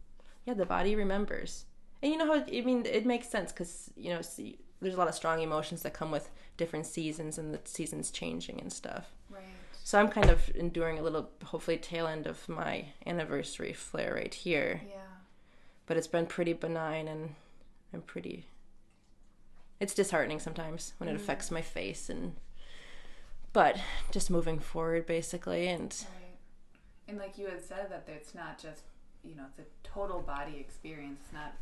[0.47, 1.65] yeah, the body remembers.
[2.03, 4.99] And you know how, I mean, it makes sense because, you know, see, there's a
[4.99, 9.13] lot of strong emotions that come with different seasons and the seasons changing and stuff.
[9.31, 9.43] right.
[9.83, 14.33] So I'm kind of enduring a little, hopefully, tail end of my anniversary flare right
[14.33, 14.81] here.
[14.89, 14.97] Yeah.
[15.87, 17.35] But it's been pretty benign and
[17.93, 18.47] I'm pretty.
[19.81, 21.17] It's disheartening sometimes when it mm.
[21.17, 22.35] affects my face and.
[23.53, 23.79] But
[24.11, 26.25] just moving forward, basically, and Right.
[27.07, 28.83] And like you had said, that it's not just
[29.23, 31.21] you know it's a total body experience.
[31.25, 31.55] It's not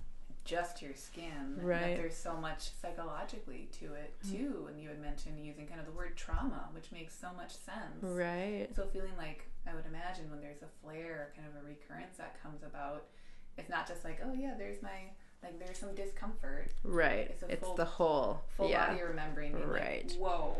[0.45, 1.59] just your skin.
[1.61, 1.97] Right.
[1.97, 4.31] There's so much psychologically to it mm.
[4.33, 4.67] too.
[4.69, 8.03] And you had mentioned using kind of the word trauma, which makes so much sense.
[8.03, 8.69] Right.
[8.75, 12.43] So feeling like I would imagine when there's a flare, kind of a recurrence that
[12.43, 13.05] comes about,
[13.59, 15.11] it's not just like oh yeah, there's my
[15.43, 16.73] like there's some discomfort.
[16.85, 17.31] Right.
[17.31, 18.43] It's It's, full- the whole.
[18.57, 18.89] Full yeah.
[18.89, 20.09] body remembering, Right.
[20.09, 20.57] like, whoa,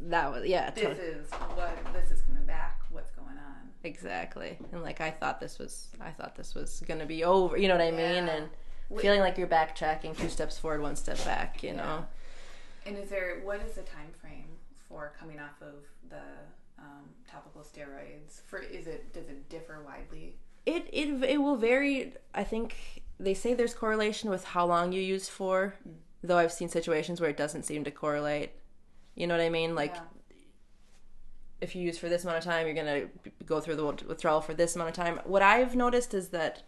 [0.00, 0.70] That was yeah.
[0.70, 1.06] this totally.
[1.06, 2.80] is what this is coming back.
[2.90, 3.70] What's going on?
[3.82, 4.58] Exactly.
[4.72, 7.56] And like I thought this was I thought this was gonna be over.
[7.56, 8.28] You know what I mean?
[8.28, 8.48] And
[8.90, 9.00] Wait.
[9.02, 11.76] feeling like you're backtracking two steps forward, one step back, you Yeah.
[11.76, 12.06] know.
[12.84, 14.48] And is there what is the time frame
[14.88, 16.22] for coming off of the
[16.78, 18.42] um, topical steroids?
[18.46, 20.36] For is it does it differ widely?
[20.66, 22.14] It it it will vary.
[22.34, 25.74] I think they say there's correlation with how long you use for,
[26.22, 28.50] though I've seen situations where it doesn't seem to correlate.
[29.14, 29.74] You know what I mean?
[29.74, 30.02] Like yeah.
[31.60, 33.08] if you use for this amount of time, you're gonna
[33.44, 35.20] go through the withdrawal for this amount of time.
[35.24, 36.62] What I've noticed is that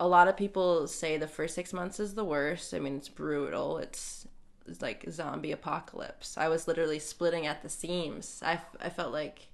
[0.00, 2.72] a lot of people say the first six months is the worst.
[2.72, 3.76] I mean, it's brutal.
[3.76, 4.26] It's,
[4.66, 6.38] it's like zombie apocalypse.
[6.38, 8.40] I was literally splitting at the seams.
[8.42, 9.48] I, I felt like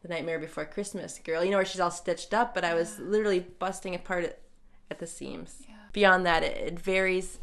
[0.00, 2.98] the nightmare before Christmas girl, you know, where she's all stitched up, but I was
[2.98, 4.38] literally busting apart at,
[4.90, 5.62] at the seams.
[5.68, 5.74] Yeah.
[5.92, 7.38] Beyond that, it, it varies.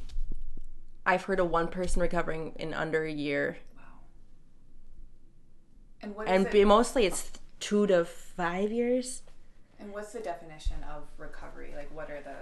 [1.05, 3.83] I've heard of one person recovering in under a year wow.
[6.01, 6.51] And what is and it?
[6.51, 9.21] be, mostly it's two to five years.
[9.81, 11.73] And what's the definition of recovery?
[11.75, 12.37] Like, what are the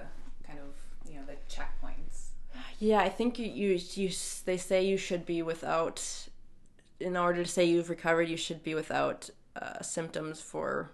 [0.45, 2.29] kind of you know the checkpoints?
[2.79, 4.11] Yeah, I think you, you you
[4.45, 6.27] they say you should be without,
[6.99, 10.91] in order to say you've recovered, you should be without uh, symptoms for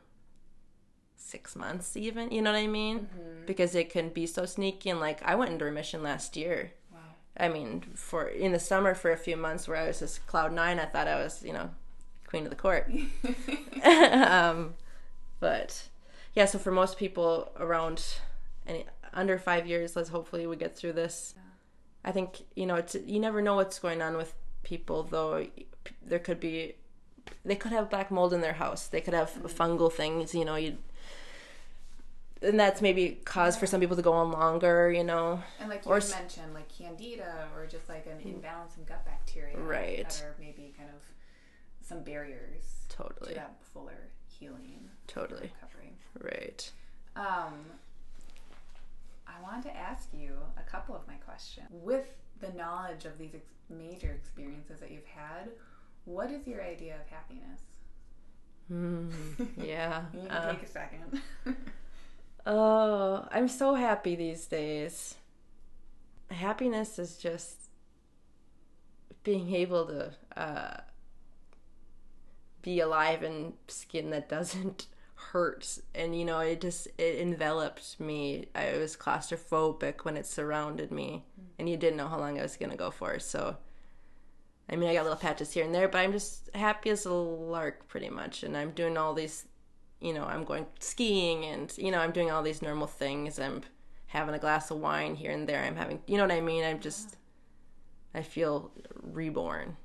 [1.16, 2.32] six months, even.
[2.32, 3.10] You know what I mean?
[3.46, 4.90] Because it can be so sneaky.
[4.90, 6.72] And like, I went into remission last year.
[6.92, 7.00] Wow.
[7.38, 10.54] I mean, for in the summer for a few months where I was just cloud
[10.54, 11.70] nine, I thought I was, you know,
[12.28, 12.92] queen of the court.
[13.84, 14.76] um,
[15.40, 15.90] but
[16.36, 18.04] yeah, so for most people around
[18.68, 21.34] any under five years, let's hopefully we get through this.
[22.04, 24.34] I think you know it's you never know what's going on with
[24.64, 25.48] people though.
[26.06, 26.76] There could be
[27.44, 28.88] they could have black mold in their house.
[28.88, 29.48] They could have mm-hmm.
[29.48, 30.36] fungal things.
[30.36, 30.78] You know you.
[32.42, 35.42] And that's maybe cause for some people to go on longer, you know.
[35.60, 39.58] And like you Or mentioned, like candida or just like an imbalance in gut bacteria,
[39.58, 40.08] Right.
[40.10, 41.02] That are maybe kind of
[41.82, 45.52] some barriers to Totally, that fuller healing, totally.
[46.22, 46.70] Right.
[47.16, 47.54] Um,
[49.28, 51.68] I wanted to ask you a couple of my questions.
[51.72, 52.08] With
[52.40, 55.50] the knowledge of these ex- major experiences that you've had,
[56.06, 57.62] what is your idea of happiness?
[58.72, 59.12] Mm,
[59.64, 60.04] yeah.
[60.14, 61.22] You can uh, take a second.
[62.48, 65.16] Oh, I'm so happy these days.
[66.30, 67.70] Happiness is just
[69.24, 70.82] being able to uh,
[72.62, 74.86] be alive in skin that doesn't
[75.16, 75.80] hurt.
[75.94, 78.48] And, you know, it just, it enveloped me.
[78.54, 81.26] I was claustrophobic when it surrounded me.
[81.40, 81.44] Mm.
[81.60, 83.20] And you didn't know how long I was going to go for.
[83.20, 83.58] So,
[84.70, 87.14] I mean, I got little patches here and there, but I'm just happy as a
[87.14, 88.44] lark pretty much.
[88.44, 89.46] And I'm doing all these
[90.02, 93.40] you know, I'm going skiing and, you know, I'm doing all these normal things.
[93.40, 93.62] I'm
[94.08, 95.64] having a glass of wine here and there.
[95.64, 96.64] I'm having, you know what I mean?
[96.64, 97.18] I'm just,
[98.14, 99.78] I feel reborn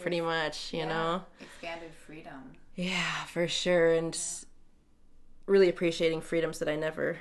[0.00, 0.88] pretty much, you Yeah.
[0.88, 1.22] know?
[1.40, 2.52] Expanded freedom.
[2.76, 3.94] Yeah, for sure.
[3.94, 4.16] And
[5.48, 7.18] really appreciating freedoms that I never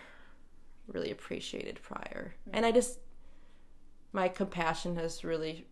[0.88, 2.36] really appreciated prior.
[2.52, 3.00] And I just,
[4.12, 5.66] my compassion has really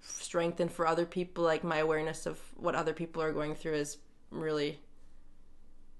[0.00, 1.44] strengthened for other people.
[1.44, 3.98] Like my awareness of what other people are going through is
[4.30, 4.80] really,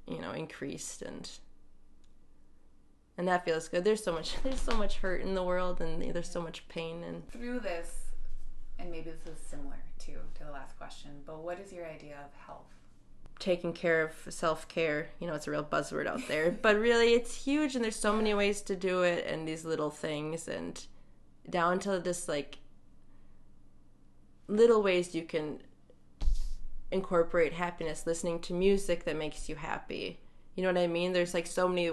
[0.07, 1.29] you know, increased and.
[3.17, 3.83] And that feels good.
[3.83, 4.37] There's so much.
[4.45, 8.13] There's so much hurt in the world, and there's so much pain, and Through this,
[8.79, 12.15] and maybe this is similar to to the last question, but what is your idea
[12.25, 12.78] of health?
[13.39, 15.09] Taking care of self care.
[15.19, 18.15] You know, it's a real buzzword out there, but really it's huge and there's so
[18.15, 20.85] many ways to do it and these little things and
[21.49, 22.59] down to just like
[24.49, 25.61] little ways you can
[26.91, 30.19] incorporate happiness, listening to music that makes you happy.
[30.55, 31.13] You know what I mean?
[31.13, 31.93] There's like so many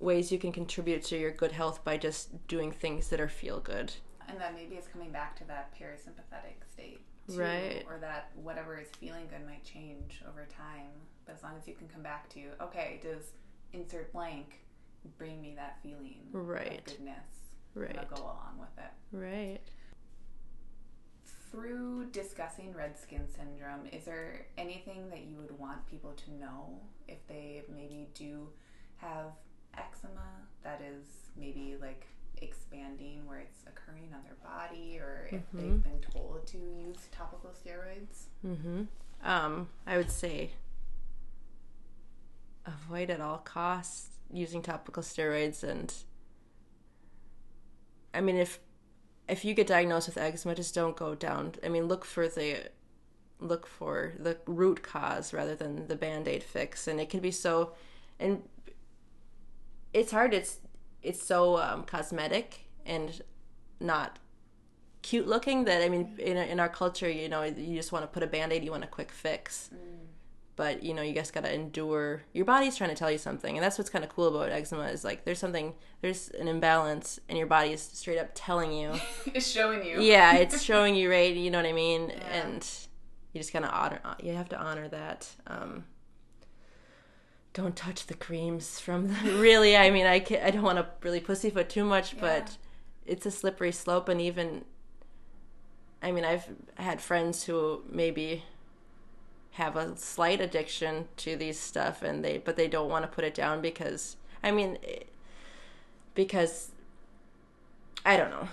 [0.00, 3.60] ways you can contribute to your good health by just doing things that are feel
[3.60, 3.92] good.
[4.32, 7.00] And then maybe it's coming back to that parasympathetic state.
[7.28, 7.84] Too, Right.
[7.86, 10.90] Or that whatever is feeling good might change over time.
[11.26, 13.32] But as long as you can come back to, okay, does
[13.74, 14.60] insert blank
[15.18, 16.78] bring me that feeling Right.
[16.78, 17.52] of goodness?
[17.74, 17.96] Right.
[17.98, 18.90] I'll go along with it.
[19.16, 19.60] Right.
[21.50, 26.80] Through discussing red skin syndrome, is there anything that you would want people to know
[27.06, 28.48] if they maybe do
[28.96, 29.32] have
[29.76, 30.22] eczema
[30.62, 31.04] that is
[31.36, 32.06] maybe like
[32.42, 37.50] expanding where it's occurring on their body or if they've been told to use topical
[37.50, 38.26] steroids?
[38.46, 38.82] Mm-hmm.
[39.24, 40.50] Um, I would say
[42.66, 45.92] avoid at all costs using topical steroids and
[48.14, 48.60] I mean if
[49.28, 52.70] if you get diagnosed with eczema just don't go down I mean look for the
[53.40, 57.72] look for the root cause rather than the band-aid fix and it can be so
[58.20, 58.42] and
[59.92, 60.58] it's hard it's
[61.02, 63.22] it's so um, cosmetic and
[63.80, 64.18] not
[65.02, 68.06] cute looking that I mean in, in our culture you know you just want to
[68.06, 69.70] put a band-aid you want a quick fix.
[69.74, 69.78] Mm.
[70.54, 72.22] but you know you just got to endure.
[72.32, 74.84] Your body's trying to tell you something and that's what's kind of cool about eczema
[74.84, 78.92] is like there's something there's an imbalance and your body is straight up telling you.
[79.34, 80.00] It's showing you.
[80.00, 81.34] Yeah it's showing you right?
[81.34, 82.10] You know what I mean?
[82.10, 82.44] Yeah.
[82.44, 82.68] and
[83.32, 85.84] you just kind of honor you have to honor that um,
[87.52, 90.86] don't touch the creams from the really i mean i can, i don't want to
[91.02, 92.20] really pussyfoot too much yeah.
[92.20, 92.56] but
[93.06, 94.64] it's a slippery slope and even
[96.02, 98.44] i mean i've had friends who maybe
[99.52, 103.24] have a slight addiction to these stuff and they but they don't want to put
[103.24, 105.00] it down because i mean eh,
[106.14, 106.70] because
[108.04, 108.48] i don't know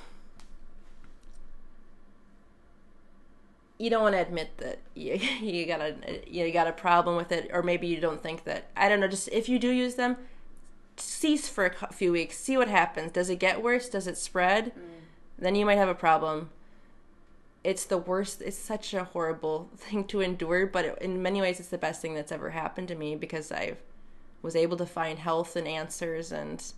[3.80, 5.96] you don't want to admit that you, you got a
[6.28, 9.08] you got a problem with it or maybe you don't think that i don't know
[9.08, 10.18] just if you do use them
[11.02, 13.12] cease for a few weeks see what happens.
[13.12, 13.90] Does it get worse?
[13.90, 14.74] Does it spread?
[14.76, 14.82] Mm.
[15.38, 16.50] then you might have a problem.
[17.64, 21.70] It's the worst it's such a horrible thing to endure but in many ways it's
[21.70, 23.76] the best thing that's ever happened to me because i
[24.42, 26.72] was able to find health and answers and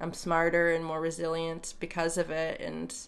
[0.00, 3.06] i'm smarter and more resilient because of it and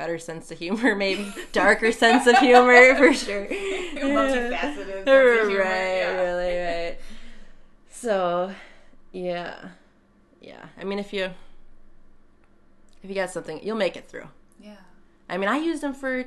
[0.00, 3.46] better sense of humor, maybe darker sense of humor for sure.
[3.46, 5.04] Multifaceted.
[5.06, 6.22] right, yeah.
[6.22, 6.98] really, right.
[7.90, 8.54] So,
[9.12, 9.56] yeah,
[10.40, 10.64] yeah.
[10.80, 11.24] I mean, if you
[13.02, 14.28] if you got something, you'll make it through.
[14.58, 14.78] Yeah.
[15.28, 16.24] I mean, I used them for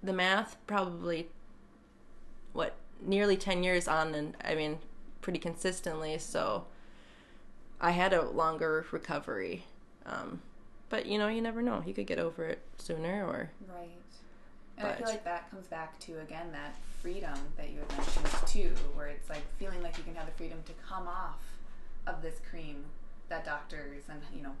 [0.00, 1.26] the math probably
[2.52, 4.78] what nearly 10 years on and I mean
[5.20, 6.66] pretty consistently so
[7.80, 9.64] I had a longer recovery
[10.04, 10.42] um,
[10.92, 11.80] but you know, you never know.
[11.80, 13.88] He could get over it sooner or right.
[14.76, 14.90] And but.
[14.90, 18.74] I feel like that comes back to again that freedom that you had mentioned too,
[18.94, 21.40] where it's like feeling like you can have the freedom to come off
[22.06, 22.84] of this cream
[23.30, 24.52] that doctors and you know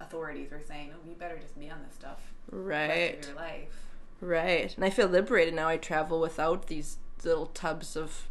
[0.00, 2.20] authorities were saying, "Oh, you better just be on this stuff
[2.52, 3.86] right your life."
[4.20, 5.66] Right, and I feel liberated now.
[5.66, 8.28] I travel without these little tubs of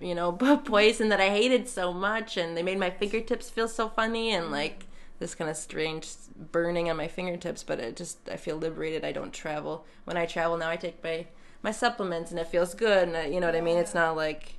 [0.00, 0.32] you know
[0.64, 4.44] poison that I hated so much, and they made my fingertips feel so funny and
[4.44, 4.54] mm-hmm.
[4.54, 4.86] like
[5.22, 6.08] this kind of strange
[6.50, 9.04] burning on my fingertips, but it just I feel liberated.
[9.04, 9.86] I don't travel.
[10.04, 11.26] When I travel now, I take my
[11.62, 13.08] my supplements, and it feels good.
[13.08, 13.78] And I, you know what I mean.
[13.78, 14.54] It's not like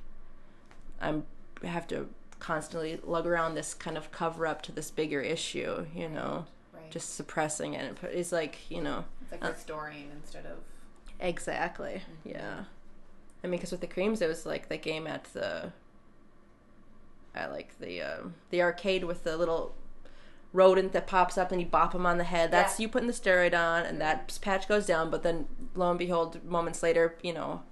[1.00, 1.24] I'm
[1.62, 2.08] have to
[2.38, 5.86] constantly lug around this kind of cover up to this bigger issue.
[5.94, 6.90] You know, right.
[6.90, 7.98] just suppressing it.
[8.02, 10.58] It's like you know, it's like uh, restoring instead of
[11.20, 12.02] exactly.
[12.26, 12.38] Mm-hmm.
[12.38, 12.64] Yeah.
[13.42, 15.72] I mean, because with the creams, it was like the game at the
[17.34, 19.74] I like the um, the arcade with the little
[20.54, 22.50] rodent that pops up and you bop him on the head.
[22.50, 22.84] That's yeah.
[22.84, 25.10] you putting the steroid on, and that patch goes down.
[25.10, 27.62] But then, lo and behold, moments later, you know,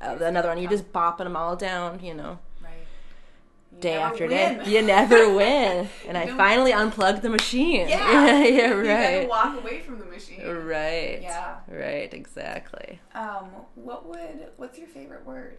[0.00, 0.58] uh, another one.
[0.58, 2.00] You're just bopping them all down.
[2.02, 2.38] You know.
[2.60, 3.80] Right.
[3.80, 4.58] day after win.
[4.58, 5.88] day, you never win.
[6.08, 7.88] And I finally unplugged the machine.
[7.88, 9.22] Yeah, yeah, right.
[9.22, 10.44] You gotta walk away from the machine.
[10.44, 11.20] Right.
[11.22, 11.56] Yeah.
[11.68, 12.12] Right.
[12.12, 13.00] Exactly.
[13.14, 14.48] Um, what would?
[14.56, 15.58] What's your favorite word?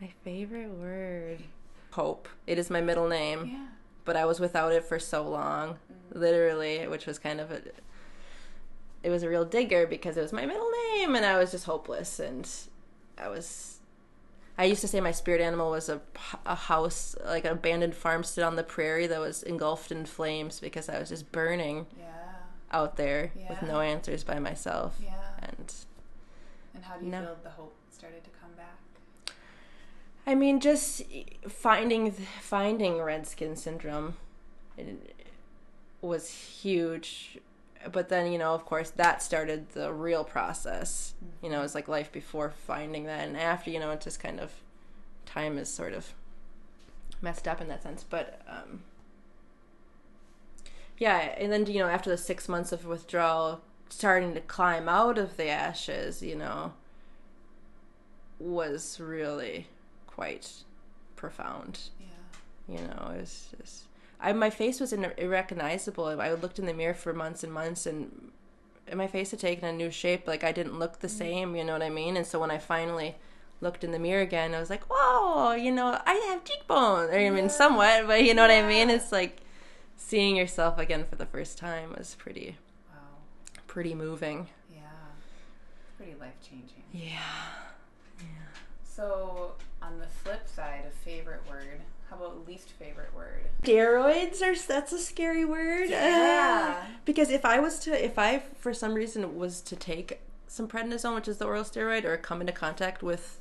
[0.00, 1.42] My favorite word.
[1.90, 2.28] Hope.
[2.46, 3.50] It is my middle name.
[3.52, 3.66] Yeah
[4.08, 6.18] but I was without it for so long, mm-hmm.
[6.18, 7.60] literally, which was kind of a
[9.02, 11.66] it was a real digger because it was my middle name and I was just
[11.66, 12.50] hopeless and
[13.18, 13.80] I was
[14.56, 16.00] I used to say my spirit animal was a,
[16.46, 20.88] a house like an abandoned farmstead on the prairie that was engulfed in flames because
[20.88, 22.06] I was just burning yeah.
[22.72, 23.50] out there yeah.
[23.50, 24.96] with no answers by myself.
[25.02, 25.12] Yeah.
[25.42, 25.74] And
[26.74, 27.20] and how do you no.
[27.20, 28.78] feel the hope started to come back?
[30.28, 31.04] I mean, just
[31.48, 34.18] finding finding red skin syndrome
[36.02, 37.38] was huge.
[37.90, 41.14] But then, you know, of course, that started the real process.
[41.42, 44.38] You know, it's like life before finding that, and after, you know, it just kind
[44.38, 44.52] of
[45.24, 46.12] time is sort of
[47.22, 48.04] messed up in that sense.
[48.04, 48.82] But um,
[50.98, 55.16] yeah, and then you know, after the six months of withdrawal, starting to climb out
[55.16, 56.74] of the ashes, you know,
[58.38, 59.68] was really
[60.18, 60.50] quite
[61.14, 61.78] profound.
[62.00, 62.74] Yeah.
[62.74, 63.84] You know, it was just.
[64.20, 66.06] I, my face was irrecognizable.
[66.20, 68.32] I looked in the mirror for months and months, and,
[68.92, 70.26] my face had taken a new shape.
[70.26, 71.18] Like I didn't look the mm-hmm.
[71.18, 71.56] same.
[71.56, 72.16] You know what I mean?
[72.16, 73.16] And so when I finally
[73.60, 77.10] looked in the mirror again, I was like, "Whoa!" You know, I have cheekbones.
[77.12, 77.48] I mean, yeah.
[77.48, 78.88] somewhat, but you know what I mean?
[78.90, 79.42] It's like
[79.96, 82.56] seeing yourself again for the first time was pretty,
[82.88, 83.18] wow,
[83.66, 84.48] pretty moving.
[84.72, 84.80] Yeah,
[85.98, 86.82] pretty life changing.
[86.92, 87.20] Yeah.
[88.20, 88.26] Yeah.
[88.82, 89.52] So
[89.82, 93.46] on the flip side of favorite word, how about least favorite word?
[93.62, 95.90] Steroids are that's a scary word.
[95.90, 96.84] Yeah.
[97.04, 101.14] because if I was to, if I for some reason was to take some prednisone,
[101.14, 103.40] which is the oral steroid, or come into contact with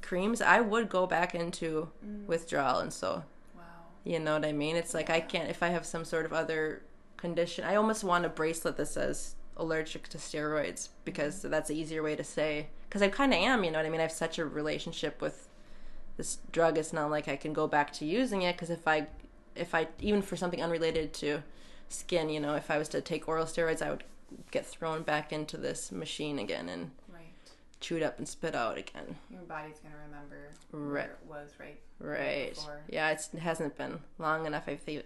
[0.00, 2.26] creams, I would go back into mm.
[2.26, 2.78] withdrawal.
[2.78, 3.24] And so,
[3.56, 3.62] Wow.
[4.04, 4.76] you know what I mean?
[4.76, 6.82] It's like I can't if I have some sort of other
[7.16, 7.64] condition.
[7.64, 12.16] I almost want a bracelet that says allergic to steroids because that's an easier way
[12.16, 12.68] to say.
[12.88, 14.00] Because I kind of am, you know what I mean?
[14.00, 15.48] I have such a relationship with
[16.16, 16.76] this drug.
[16.78, 19.06] It's not like I can go back to using it because if I,
[19.56, 21.42] if I even for something unrelated to
[21.88, 24.04] skin, you know, if I was to take oral steroids, I would
[24.50, 27.32] get thrown back into this machine again and Right.
[27.80, 29.16] chewed up and spit out again.
[29.30, 31.08] Your body's gonna remember Right.
[31.08, 31.80] where it was right.
[31.98, 32.54] Right.
[32.54, 32.80] before.
[32.88, 34.64] Yeah, it's, it hasn't been long enough.
[34.68, 35.02] I feel,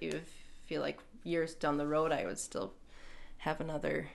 [0.67, 2.73] feel like years down the road, I would still
[3.39, 4.09] have another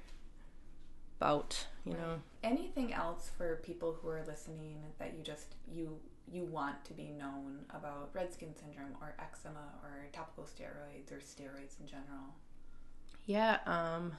[1.22, 2.20] bout, you know.
[2.44, 7.10] Anything else for people who are listening that you just you you want to be
[7.12, 12.26] known about red skin syndrome or eczema or topical steroids or steroids in general?
[13.26, 14.14] Yeah, um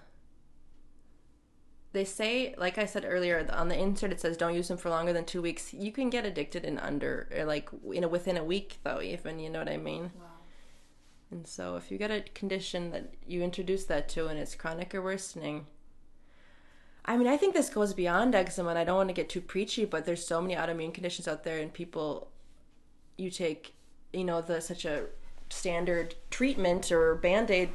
[1.93, 4.89] they say like I said earlier on the insert it says don't use them for
[4.89, 5.75] longer than 2 weeks.
[5.75, 9.41] You can get addicted in under or like you know within a week though, even,
[9.41, 10.13] you know what I mean?
[10.15, 10.27] Wow.
[11.33, 14.95] And so if you get a condition that you introduce that to and it's chronic
[14.95, 15.67] or worsening,
[17.05, 19.41] I mean, I think this goes beyond eczema and I don't want to get too
[19.41, 22.29] preachy, but there's so many autoimmune conditions out there and people
[23.19, 23.75] you take,
[24.13, 25.07] you know, the such a
[25.51, 27.71] standard treatment or band-aid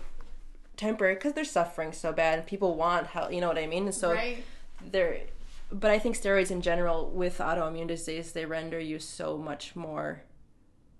[0.77, 3.85] temporary because they're suffering so bad and people want help, you know what I mean?
[3.85, 4.43] And so right.
[4.91, 5.21] they're
[5.69, 10.21] but I think steroids in general with autoimmune disease they render you so much more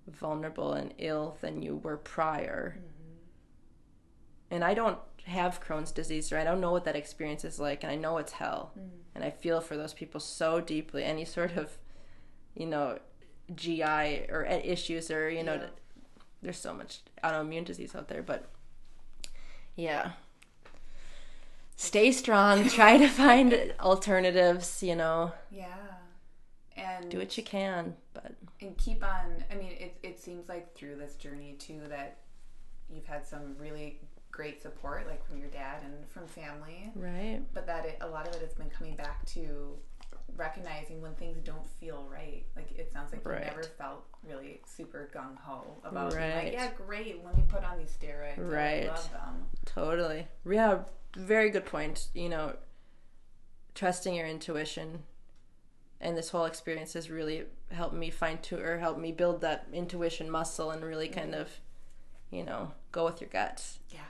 [0.07, 2.77] vulnerable and ill than you were prior.
[2.77, 4.55] Mm-hmm.
[4.55, 7.83] And I don't have Crohn's disease or I don't know what that experience is like
[7.83, 8.71] and I know it's hell.
[8.79, 8.89] Mm.
[9.15, 11.77] And I feel for those people so deeply any sort of
[12.55, 12.99] you know
[13.55, 15.67] GI or issues or you know Yeah.
[16.41, 18.49] there's so much autoimmune disease out there but
[19.75, 20.11] yeah
[21.75, 25.65] stay strong try to find alternatives you know Yeah.
[26.75, 30.75] And do what you can but and keep on i mean it, it seems like
[30.75, 32.17] through this journey too that
[32.89, 33.99] you've had some really
[34.37, 36.91] great support like from your dad and from family.
[36.95, 37.41] Right.
[37.55, 39.75] But that it, a lot of it has been coming back to
[40.35, 42.45] recognizing when things don't feel right.
[42.55, 43.39] Like it sounds like Right.
[43.39, 46.43] you never felt really super gung-ho about being Right.
[46.45, 48.37] like yeah great let me put on these steroids.
[48.37, 48.87] I Right.
[48.87, 50.27] love them totally.
[50.47, 50.83] Yeah
[51.15, 52.09] very good point.
[52.13, 52.55] You know
[53.73, 55.03] trusting your intuition
[55.99, 59.67] and this whole experience has really helped me find to or helped me build that
[59.73, 61.41] intuition muscle and really kind mm-hmm.
[61.41, 61.49] of
[62.29, 63.79] you know go with your guts.
[63.89, 64.01] Yeah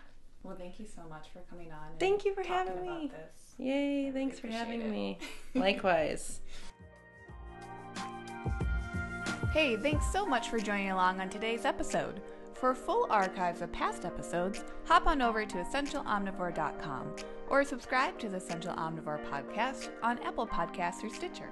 [0.44, 3.12] well thank you so much for coming on Thank you for having me.
[3.14, 4.90] this yay I thanks for having it.
[4.90, 5.18] me
[5.56, 6.42] likewise
[9.54, 12.22] Hey, thanks so much for joining along on today's episode.
[12.54, 17.16] For full archives of past episodes, hop on over to essentialomnivore.com
[17.50, 21.50] or subscribe to the Essential Omnivore podcast on Apple Podcasts or Stitcher.